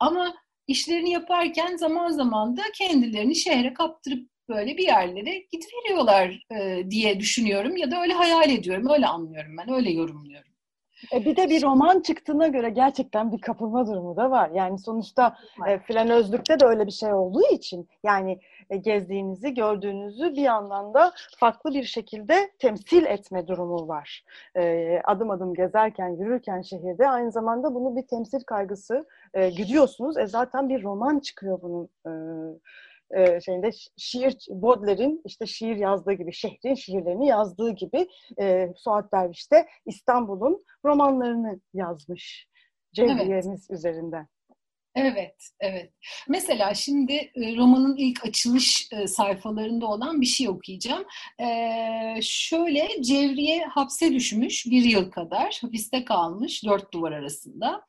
[0.00, 0.34] Ama
[0.66, 7.76] işlerini yaparken zaman zaman da kendilerini şehre kaptırıp böyle bir yerlere gidiveriyorlar e, diye düşünüyorum
[7.76, 8.90] ya da öyle hayal ediyorum.
[8.90, 10.50] Öyle anlıyorum ben, öyle yorumluyorum.
[11.12, 14.50] E bir de bir roman çıktığına göre gerçekten bir kapılma durumu da var.
[14.54, 15.36] Yani sonuçta
[15.68, 18.38] e, flanözlükte de öyle bir şey olduğu için yani
[18.76, 24.24] gezdiğinizi, gördüğünüzü bir yandan da farklı bir şekilde temsil etme durumu var.
[24.56, 30.18] E, adım adım gezerken, yürürken şehirde aynı zamanda bunu bir temsil kaygısı e, güdüyorsunuz.
[30.18, 32.12] E zaten bir roman çıkıyor bunun e,
[33.10, 38.08] e, şeyinde şiir Baudelaire'in işte şiir yazdığı gibi şehrin şiirlerini yazdığı gibi
[38.40, 42.48] e, Suat Derviş de İstanbul'un romanlarını yazmış
[42.92, 43.78] Cevriye'miz evet.
[43.78, 44.28] üzerinden.
[44.96, 45.92] Evet, evet.
[46.28, 51.04] Mesela şimdi e, romanın ilk açılış e, sayfalarında olan bir şey okuyacağım.
[51.40, 57.82] Ee, şöyle, Cevriye hapse düşmüş bir yıl kadar, hapiste kalmış dört duvar arasında.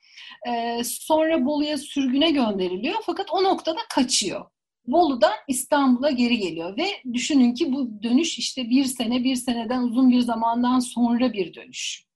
[0.50, 4.46] Ee, sonra Bolu'ya sürgüne gönderiliyor fakat o noktada kaçıyor.
[4.88, 10.12] Bolu'dan İstanbul'a geri geliyor ve düşünün ki bu dönüş işte bir sene, bir seneden uzun
[10.12, 12.07] bir zamandan sonra bir dönüş.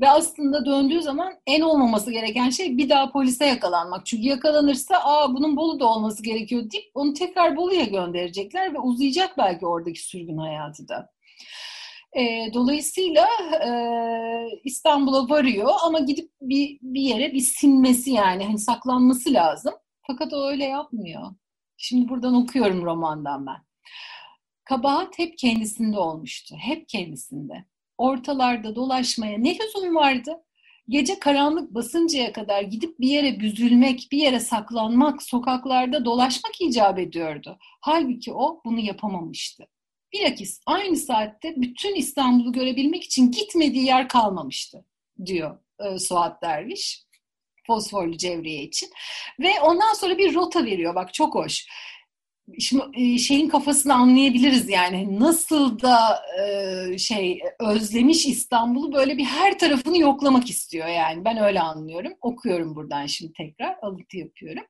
[0.00, 4.06] Ve aslında döndüğü zaman en olmaması gereken şey bir daha polise yakalanmak.
[4.06, 9.66] Çünkü yakalanırsa aa bunun Bolu'da olması gerekiyor deyip onu tekrar Bolu'ya gönderecekler ve uzayacak belki
[9.66, 11.10] oradaki sürgün hayatı da.
[12.16, 13.26] E, dolayısıyla
[13.66, 13.70] e,
[14.64, 19.74] İstanbul'a varıyor ama gidip bir, bir yere bir sinmesi yani hani saklanması lazım.
[20.06, 21.22] Fakat o öyle yapmıyor.
[21.76, 23.56] Şimdi buradan okuyorum romandan ben.
[24.64, 26.56] Kabahat hep kendisinde olmuştu.
[26.58, 27.64] Hep kendisinde.
[28.00, 30.32] Ortalarda dolaşmaya ne lüzum vardı?
[30.88, 37.58] Gece karanlık basıncaya kadar gidip bir yere büzülmek, bir yere saklanmak, sokaklarda dolaşmak icap ediyordu.
[37.80, 39.66] Halbuki o bunu yapamamıştı.
[40.12, 44.84] Bilakis aynı saatte bütün İstanbul'u görebilmek için gitmediği yer kalmamıştı,
[45.26, 47.04] diyor e, Suat Derviş.
[47.66, 48.88] Fosforlu Cevriye için.
[49.40, 50.94] Ve ondan sonra bir rota veriyor.
[50.94, 51.66] Bak çok hoş.
[52.58, 55.20] Şimdi e, şeyin kafasını anlayabiliriz yani.
[55.20, 61.24] Nasıl da e, şey özlemiş İstanbul'u böyle bir her tarafını yoklamak istiyor yani.
[61.24, 62.12] Ben öyle anlıyorum.
[62.20, 63.76] Okuyorum buradan şimdi tekrar.
[63.82, 64.64] Alıntı yapıyorum.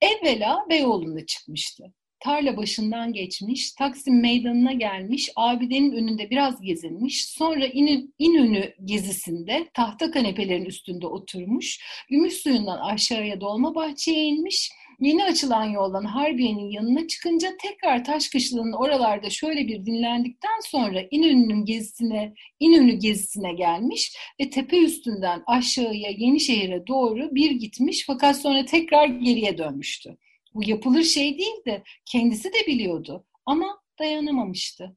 [0.00, 1.84] Evvela Beyoğlu'nda çıkmıştı.
[2.20, 10.10] Tarla başından geçmiş, Taksim meydanına gelmiş, abidenin önünde biraz gezinmiş, sonra İnön, İnönü gezisinde tahta
[10.10, 14.70] kanepelerin üstünde oturmuş, gümüş suyundan aşağıya dolma bahçeye inmiş,
[15.00, 22.34] yeni açılan yoldan Harbiye'nin yanına çıkınca tekrar Taşkışla'nın oralarda şöyle bir dinlendikten sonra İnönü'nün gezisine,
[22.60, 29.58] İnönü gezisine gelmiş ve tepe üstünden aşağıya Yenişehir'e doğru bir gitmiş fakat sonra tekrar geriye
[29.58, 30.16] dönmüştü.
[30.54, 31.82] Bu yapılır şey değildi.
[32.04, 34.96] Kendisi de biliyordu ama dayanamamıştı.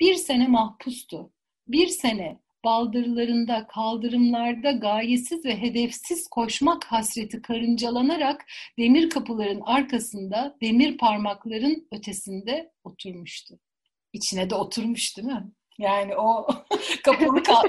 [0.00, 1.32] Bir sene mahpustu.
[1.68, 8.44] Bir sene baldırlarında, kaldırımlarda gayesiz ve hedefsiz koşmak hasreti karıncalanarak
[8.78, 13.58] demir kapıların arkasında, demir parmakların ötesinde oturmuştu.
[14.12, 15.44] İçine de oturmuş değil mi?
[15.78, 16.46] Yani o
[17.04, 17.62] kapalı kal.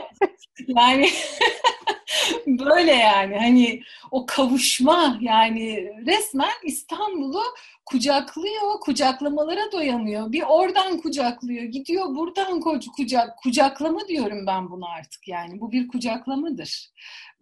[0.67, 1.09] yani
[2.47, 7.43] böyle yani hani o kavuşma yani resmen İstanbul'u
[7.85, 10.31] kucaklıyor, kucaklamalara doyamıyor.
[10.31, 12.61] Bir oradan kucaklıyor, gidiyor buradan
[12.97, 15.59] kucak, kucaklama diyorum ben buna artık yani.
[15.59, 16.91] Bu bir kucaklamadır.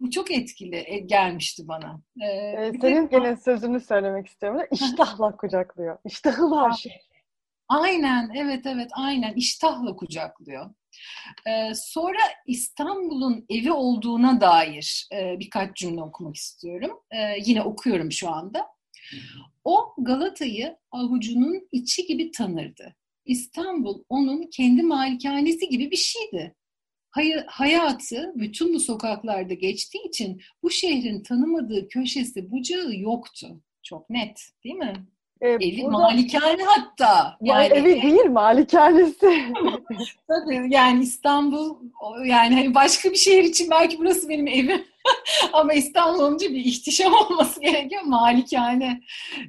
[0.00, 2.00] Bu çok etkili e, gelmişti bana.
[2.22, 3.18] Ee, ee, senin de...
[3.18, 4.60] gene sözünü söylemek istiyorum.
[4.70, 5.98] İştahla kucaklıyor.
[6.04, 6.92] İştahı var şey.
[7.68, 10.70] Aynen, evet evet aynen iştahla kucaklıyor.
[11.46, 17.00] Ee, sonra İstanbul'un evi olduğuna dair e, birkaç cümle okumak istiyorum.
[17.10, 18.66] Ee, yine okuyorum şu anda.
[19.64, 22.96] O Galata'yı avucunun içi gibi tanırdı.
[23.24, 26.54] İstanbul onun kendi malikanesi gibi bir şeydi.
[27.10, 33.60] Hay- hayatı bütün bu sokaklarda geçtiği için bu şehrin tanımadığı köşesi bucağı yoktu.
[33.82, 35.06] Çok net değil mi?
[35.40, 37.36] E, evi burada, malikane hatta.
[37.40, 39.28] Yani evi değil malikanesi.
[40.28, 41.76] Tabii yani İstanbul
[42.24, 44.84] yani hani başka bir şehir için belki burası benim evim.
[45.52, 48.02] Ama İstanbul olunca bir ihtişam olması gerekiyor.
[48.02, 49.00] Malikane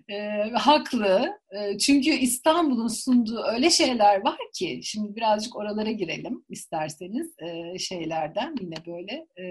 [0.09, 1.39] e, haklı.
[1.51, 8.55] E, çünkü İstanbul'un sunduğu öyle şeyler var ki şimdi birazcık oralara girelim isterseniz e, şeylerden
[8.61, 9.45] yine böyle e,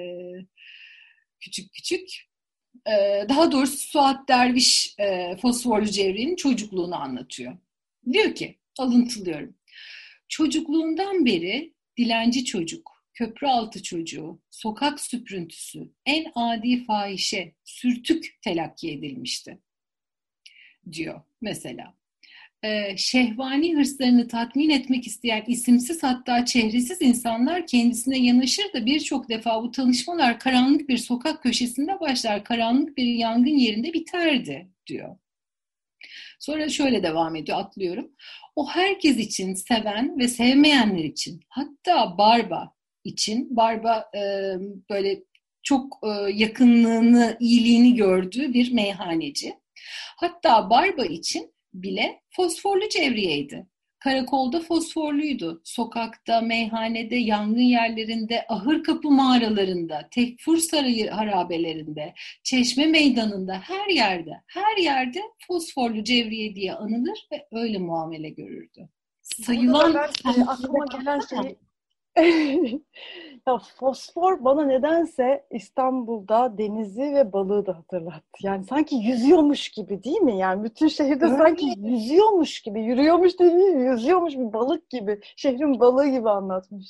[1.41, 2.36] küçük küçük ee,
[3.29, 7.57] daha doğrusu Suat Derviş e, Fosforlu Cevri'nin çocukluğunu anlatıyor.
[8.13, 9.55] Diyor ki, alıntılıyorum.
[10.29, 19.59] Çocukluğundan beri dilenci çocuk, köprü altı çocuğu, sokak süprüntüsü, en adi fahişe, sürtük telakki edilmişti
[20.93, 21.95] diyor mesela
[22.63, 29.63] e, şehvani hırslarını tatmin etmek isteyen isimsiz hatta çehresiz insanlar kendisine yanaşır da birçok defa
[29.63, 35.17] bu tanışmalar karanlık bir sokak köşesinde başlar, karanlık bir yangın yerinde biterdi diyor.
[36.41, 38.11] Sonra şöyle devam ediyor, atlıyorum.
[38.57, 42.73] O herkes için, seven ve sevmeyenler için, hatta Barba
[43.05, 44.21] için, Barba e,
[44.91, 45.23] böyle
[45.63, 49.55] çok e, yakınlığını, iyiliğini gördüğü bir meyhaneci.
[50.17, 53.67] Hatta Barba için bile fosforlu cevriyeydi.
[53.99, 55.61] Karakolda fosforluydu.
[55.65, 62.15] Sokakta, meyhanede, yangın yerlerinde, ahır kapı mağaralarında, tekfur sarayı harabelerinde,
[62.45, 68.89] çeşme meydanında, her yerde, her yerde fosforlu cevriye diye anılır ve öyle muamele görürdü.
[69.23, 69.95] Sayılan...
[69.95, 71.59] Ben, aklıma gelen şey
[73.47, 78.39] ya fosfor bana nedense İstanbul'da denizi ve balığı da hatırlattı.
[78.43, 80.39] Yani sanki yüzüyormuş gibi değil mi?
[80.39, 81.37] Yani bütün şehirde Öyle.
[81.37, 86.87] sanki yüzüyormuş gibi, yürüyormuş değil, yüzüyormuş bir balık gibi, şehrin balığı gibi anlatmış.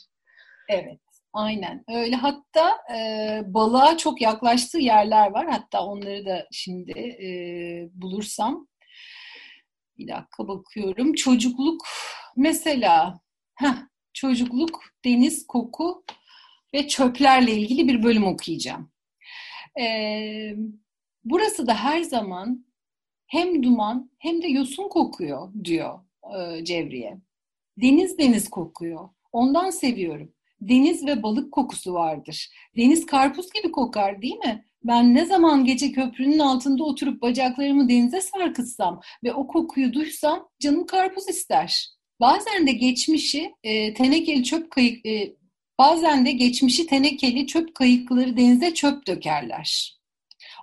[0.69, 1.01] Evet.
[1.33, 2.17] Aynen öyle.
[2.17, 5.47] Hatta e, balığa çok yaklaştığı yerler var.
[5.51, 7.29] Hatta onları da şimdi e,
[7.93, 8.69] bulursam
[9.99, 11.13] bir dakika bakıyorum.
[11.13, 11.87] Çocukluk
[12.37, 13.21] mesela
[13.55, 13.75] heh,
[14.13, 16.05] çocukluk, deniz, koku
[16.77, 18.91] ve çöplerle ilgili bir bölüm okuyacağım.
[19.81, 20.57] Ee,
[21.25, 22.67] burası da her zaman
[23.27, 26.01] hem duman hem de yosun kokuyor diyor
[26.39, 27.19] e, Cevriye.
[27.77, 29.09] Deniz deniz kokuyor.
[29.33, 30.33] Ondan seviyorum.
[30.61, 32.51] Deniz ve balık kokusu vardır.
[32.77, 34.67] Deniz karpuz gibi kokar değil mi?
[34.85, 40.87] Ben ne zaman gece köprünün altında oturup bacaklarımı denize sarkıtsam ve o kokuyu duysam canım
[40.87, 41.97] karpuz ister.
[42.21, 45.37] Bazen de geçmişi e, tenekeli çöp kayık e,
[45.79, 49.97] bazen de geçmişi tenekeli çöp kayıkları denize çöp dökerler.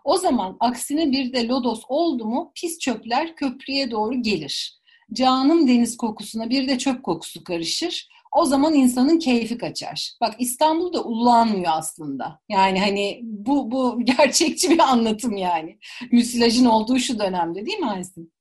[0.04, 4.80] O zaman aksine bir de lodos oldu mu pis çöpler köprüye doğru gelir.
[5.14, 8.10] Canım deniz kokusuna bir de çöp kokusu karışır.
[8.32, 10.14] O zaman insanın keyfi kaçar.
[10.22, 12.40] Bak İstanbul'da ululanmıyor aslında.
[12.50, 15.80] Yani hani bu bu gerçekçi bir anlatım yani.
[16.12, 18.34] Müsilajın olduğu şu dönemde değil mi Aysin?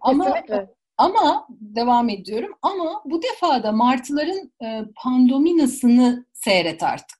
[0.00, 0.34] Ama
[0.98, 7.18] ama devam ediyorum ama bu defa da martıların e, pandominasını seyret artık.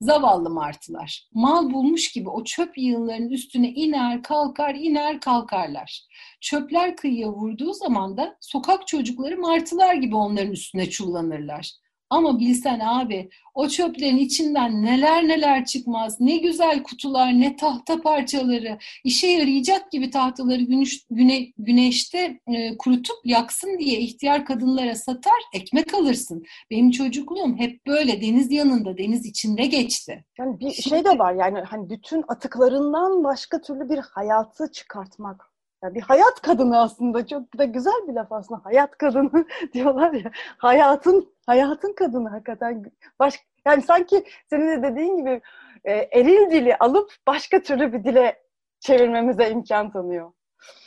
[0.00, 1.28] Zavallı martılar.
[1.32, 6.06] Mal bulmuş gibi o çöp yığınlarının üstüne iner kalkar iner kalkarlar.
[6.40, 11.72] Çöpler kıyıya vurduğu zaman da sokak çocukları martılar gibi onların üstüne çullanırlar.
[12.12, 16.20] Ama bilsen abi o çöplerin içinden neler neler çıkmaz.
[16.20, 18.78] Ne güzel kutular, ne tahta parçaları.
[19.04, 25.94] işe yarayacak gibi tahtaları güneş, güne, güneşte e, kurutup yaksın diye ihtiyar kadınlara satar, ekmek
[25.94, 26.44] alırsın.
[26.70, 30.24] Benim çocukluğum hep böyle deniz yanında, deniz içinde geçti.
[30.38, 35.51] Yani bir şey de var yani hani bütün atıklarından başka türlü bir hayatı çıkartmak
[35.82, 37.26] yani bir hayat kadını aslında.
[37.26, 38.64] Çok da güzel bir laf aslında.
[38.64, 40.30] Hayat kadını diyorlar ya.
[40.58, 42.84] Hayatın hayatın kadını hakikaten.
[43.18, 43.34] Baş,
[43.66, 45.40] yani sanki senin de dediğin gibi
[45.84, 48.42] e, eril dili alıp başka türlü bir dile
[48.80, 50.32] çevirmemize imkan tanıyor.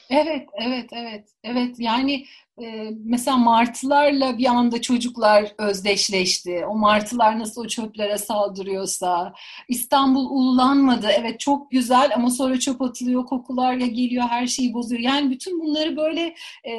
[0.10, 1.76] Evet, evet, evet, evet.
[1.80, 2.26] Yani
[2.62, 6.66] e, mesela martılarla bir anda çocuklar özdeşleşti.
[6.66, 9.34] O martılar nasıl o çöplere saldırıyorsa.
[9.70, 11.08] İstanbul ululanmadı.
[11.20, 15.01] Evet çok güzel ama sonra çöp atılıyor, kokular ya geliyor, her şeyi bozuyor.
[15.01, 16.36] Yani bütün bunları böyle
[16.68, 16.74] e,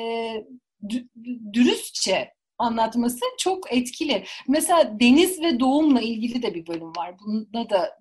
[1.52, 4.24] dürüstçe anlatması çok etkili.
[4.48, 7.14] Mesela deniz ve doğumla ilgili de bir bölüm var.
[7.26, 7.98] Bunda da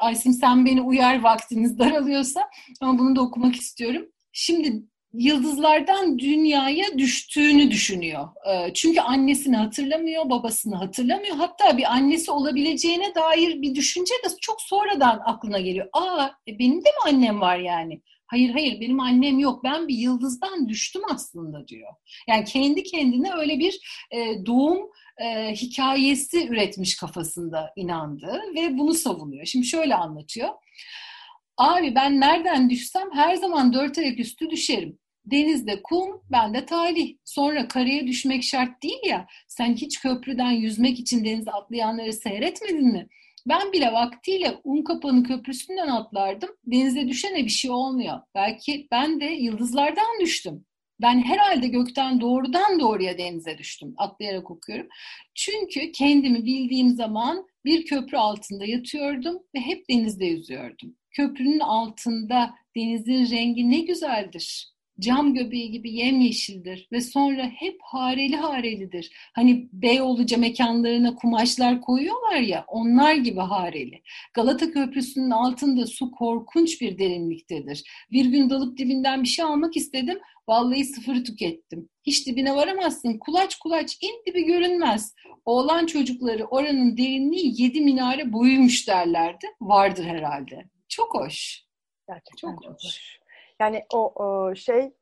[0.00, 2.50] Aysim sen beni uyar vaktiniz daralıyorsa
[2.80, 4.06] ama bunu da okumak istiyorum.
[4.32, 4.82] Şimdi
[5.14, 8.28] yıldızlardan dünyaya düştüğünü düşünüyor.
[8.50, 11.36] Ee, çünkü annesini hatırlamıyor, babasını hatırlamıyor.
[11.36, 15.88] Hatta bir annesi olabileceğine dair bir düşünce de çok sonradan aklına geliyor.
[15.92, 18.02] Aa e, benim de mi annem var yani?
[18.26, 21.88] Hayır hayır benim annem yok ben bir yıldızdan düştüm aslında diyor.
[22.28, 23.80] Yani kendi kendine öyle bir
[24.10, 29.46] e, doğum e, hikayesi üretmiş kafasında inandı ve bunu savunuyor.
[29.46, 30.48] Şimdi şöyle anlatıyor.
[31.56, 34.98] Abi ben nereden düşsem her zaman dört ayak üstü düşerim.
[35.24, 37.16] Denizde kum, bende talih.
[37.24, 39.26] Sonra karaya düşmek şart değil ya.
[39.48, 43.08] Sen hiç köprüden yüzmek için denize atlayanları seyretmedin mi?
[43.46, 46.50] Ben bile vaktiyle Unkapanı Köprüsü'nden atlardım.
[46.66, 48.20] Denize düşene bir şey olmuyor.
[48.34, 50.64] Belki ben de yıldızlardan düştüm.
[51.02, 53.94] Ben herhalde gökten doğrudan doğruya denize düştüm.
[53.96, 54.86] Atlayarak okuyorum.
[55.34, 60.96] Çünkü kendimi bildiğim zaman bir köprü altında yatıyordum ve hep denizde yüzüyordum.
[61.10, 64.71] Köprünün altında denizin rengi ne güzeldir.
[65.00, 69.10] Cam göbeği gibi yemyeşildir ve sonra hep hareli harelidir.
[69.34, 74.02] Hani Beyoğlu'ca mekanlarına kumaşlar koyuyorlar ya onlar gibi hareli.
[74.34, 77.84] Galata Köprüsü'nün altında su korkunç bir derinliktedir.
[78.12, 80.18] Bir gün dalıp dibinden bir şey almak istedim.
[80.48, 81.88] Vallahi sıfırı tükettim.
[82.06, 83.18] Hiç dibine varamazsın.
[83.18, 85.14] Kulaç kulaç in dibi görünmez.
[85.44, 89.46] Oğlan çocukları oranın derinliği yedi minare boyuymuş derlerdi.
[89.60, 90.64] Vardır herhalde.
[90.88, 91.62] Çok hoş.
[92.08, 92.84] Gerçekten çok, çok hoş.
[92.84, 93.21] hoş.
[93.62, 94.92] Yani o, şey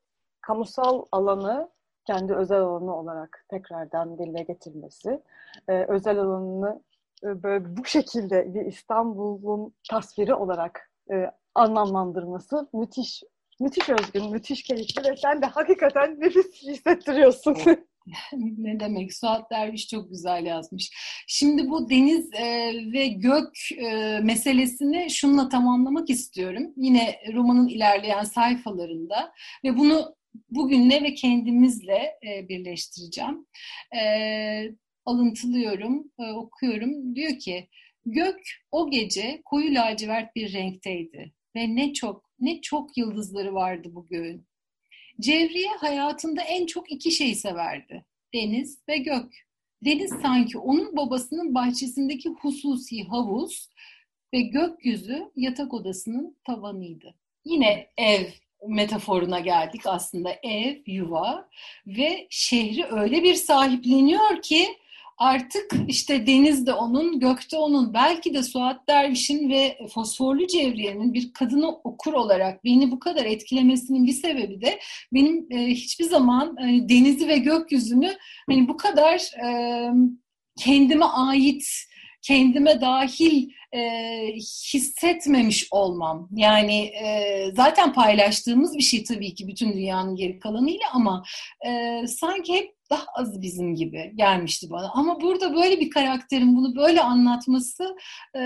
[0.41, 1.69] kamusal alanı
[2.07, 5.21] kendi özel alanı olarak tekrardan dile getirmesi,
[5.67, 6.81] e, özel alanını
[7.23, 13.23] e, böyle bu şekilde bir İstanbul'un tasviri olarak e, anlamlandırması müthiş,
[13.59, 17.57] müthiş özgün, müthiş keyifli ve sen de hakikaten nefis hissettiriyorsun.
[18.57, 19.13] ne demek?
[19.13, 20.91] Suat Derviş çok güzel yazmış.
[21.27, 26.73] Şimdi bu deniz e, ve gök e, meselesini şunla tamamlamak istiyorum.
[26.77, 29.33] Yine romanın ilerleyen sayfalarında
[29.63, 30.15] ve bunu
[30.49, 33.45] bugünle ve kendimizle e, birleştireceğim.
[34.01, 34.01] E,
[35.05, 37.15] alıntılıyorum, e, okuyorum.
[37.15, 37.69] Diyor ki,
[38.05, 38.39] gök
[38.71, 44.47] o gece koyu lacivert bir renkteydi ve ne çok ne çok yıldızları vardı bu göğün.
[45.21, 48.05] Cevriye hayatında en çok iki şey severdi.
[48.33, 49.47] Deniz ve gök.
[49.85, 53.69] Deniz sanki onun babasının bahçesindeki hususi havuz
[54.33, 57.15] ve gökyüzü yatak odasının tavanıydı.
[57.45, 58.25] Yine ev
[58.67, 61.49] metaforuna geldik aslında ev, yuva
[61.87, 64.67] ve şehri öyle bir sahipleniyor ki
[65.21, 71.69] artık işte denizde onun, gökte onun, belki de Suat Derviş'in ve Fosforlu Cevriye'nin bir kadını
[71.69, 74.79] okur olarak beni bu kadar etkilemesinin bir sebebi de
[75.13, 78.17] benim e, hiçbir zaman e, denizi ve gökyüzünü
[78.49, 79.15] hani bu kadar
[79.45, 79.47] e,
[80.59, 81.63] kendime ait,
[82.21, 83.81] kendime dahil e,
[84.73, 86.29] hissetmemiş olmam.
[86.35, 91.23] Yani e, zaten paylaştığımız bir şey tabii ki bütün dünyanın geri kalanıyla ama
[91.67, 94.91] e, sanki hep daha az bizim gibi gelmişti bana.
[94.93, 97.95] Ama burada böyle bir karakterin bunu böyle anlatması
[98.35, 98.39] e,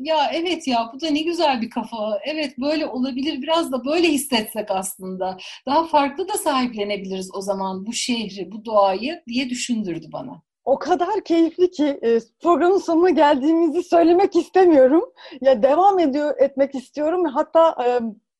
[0.00, 2.18] ya evet ya bu da ne güzel bir kafa.
[2.24, 3.42] Evet böyle olabilir.
[3.42, 5.36] Biraz da böyle hissetsek aslında.
[5.66, 11.24] Daha farklı da sahiplenebiliriz o zaman bu şehri, bu doğayı diye düşündürdü bana o kadar
[11.24, 15.04] keyifli ki e, programın sonuna geldiğimizi söylemek istemiyorum.
[15.40, 17.24] Ya devam ediyor etmek istiyorum.
[17.24, 17.88] Hatta e,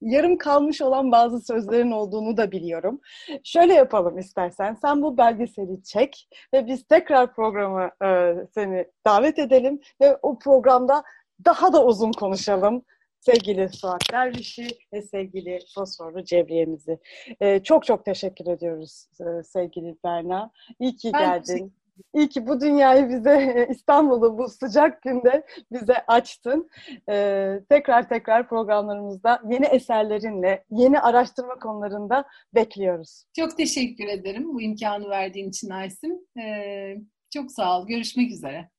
[0.04, 3.00] yarım kalmış olan bazı sözlerin olduğunu da biliyorum.
[3.44, 4.74] Şöyle yapalım istersen.
[4.74, 11.02] Sen bu belgeseli çek ve biz tekrar programı e, seni davet edelim ve o programda
[11.44, 12.84] daha da uzun konuşalım
[13.20, 16.98] sevgili Suat Derviş'i ve sevgili Fosforlu Cevriye'mizi.
[17.40, 20.50] Ee, çok çok teşekkür ediyoruz e, sevgili Berna.
[20.80, 21.74] İyi ki ben geldin.
[22.14, 26.70] İyi ki bu dünyayı bize İstanbul'u bu sıcak günde bize açtın.
[27.08, 32.24] Ee, tekrar tekrar programlarımızda yeni eserlerinle, yeni araştırma konularında
[32.54, 33.24] bekliyoruz.
[33.36, 36.18] Çok teşekkür ederim bu imkanı verdiğin için Aysim.
[36.38, 36.96] Ee,
[37.30, 37.86] çok sağ ol.
[37.86, 38.70] Görüşmek üzere.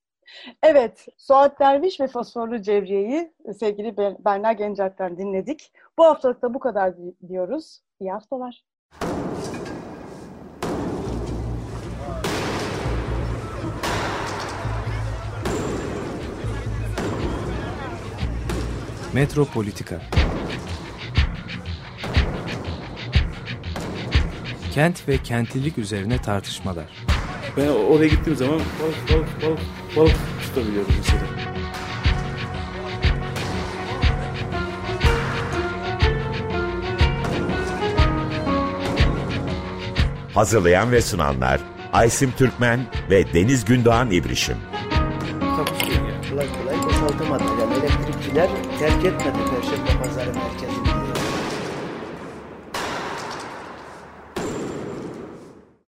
[0.63, 5.71] Evet, Suat Derviş ve Fosforlu Cevriye'yi sevgili Berna Gencak'tan dinledik.
[5.97, 6.93] Bu haftalık da bu kadar
[7.27, 7.81] diyoruz.
[7.99, 8.63] İyi haftalar.
[19.15, 20.01] Metropolitika
[24.73, 26.85] Kent ve kentlilik üzerine tartışmalar.
[27.57, 29.59] Ben oraya gittiğim zaman balık balık balık
[29.95, 31.21] balık tutabiliyorum mesela.
[40.33, 41.61] Hazırlayan ve sunanlar
[41.93, 44.57] Aysim Türkmen ve Deniz Gündoğan İbrişim.
[46.29, 47.43] Kolay kolay boşaltamadı.
[47.61, 48.49] Yani elektrikçiler
[48.79, 49.54] terk etmedi.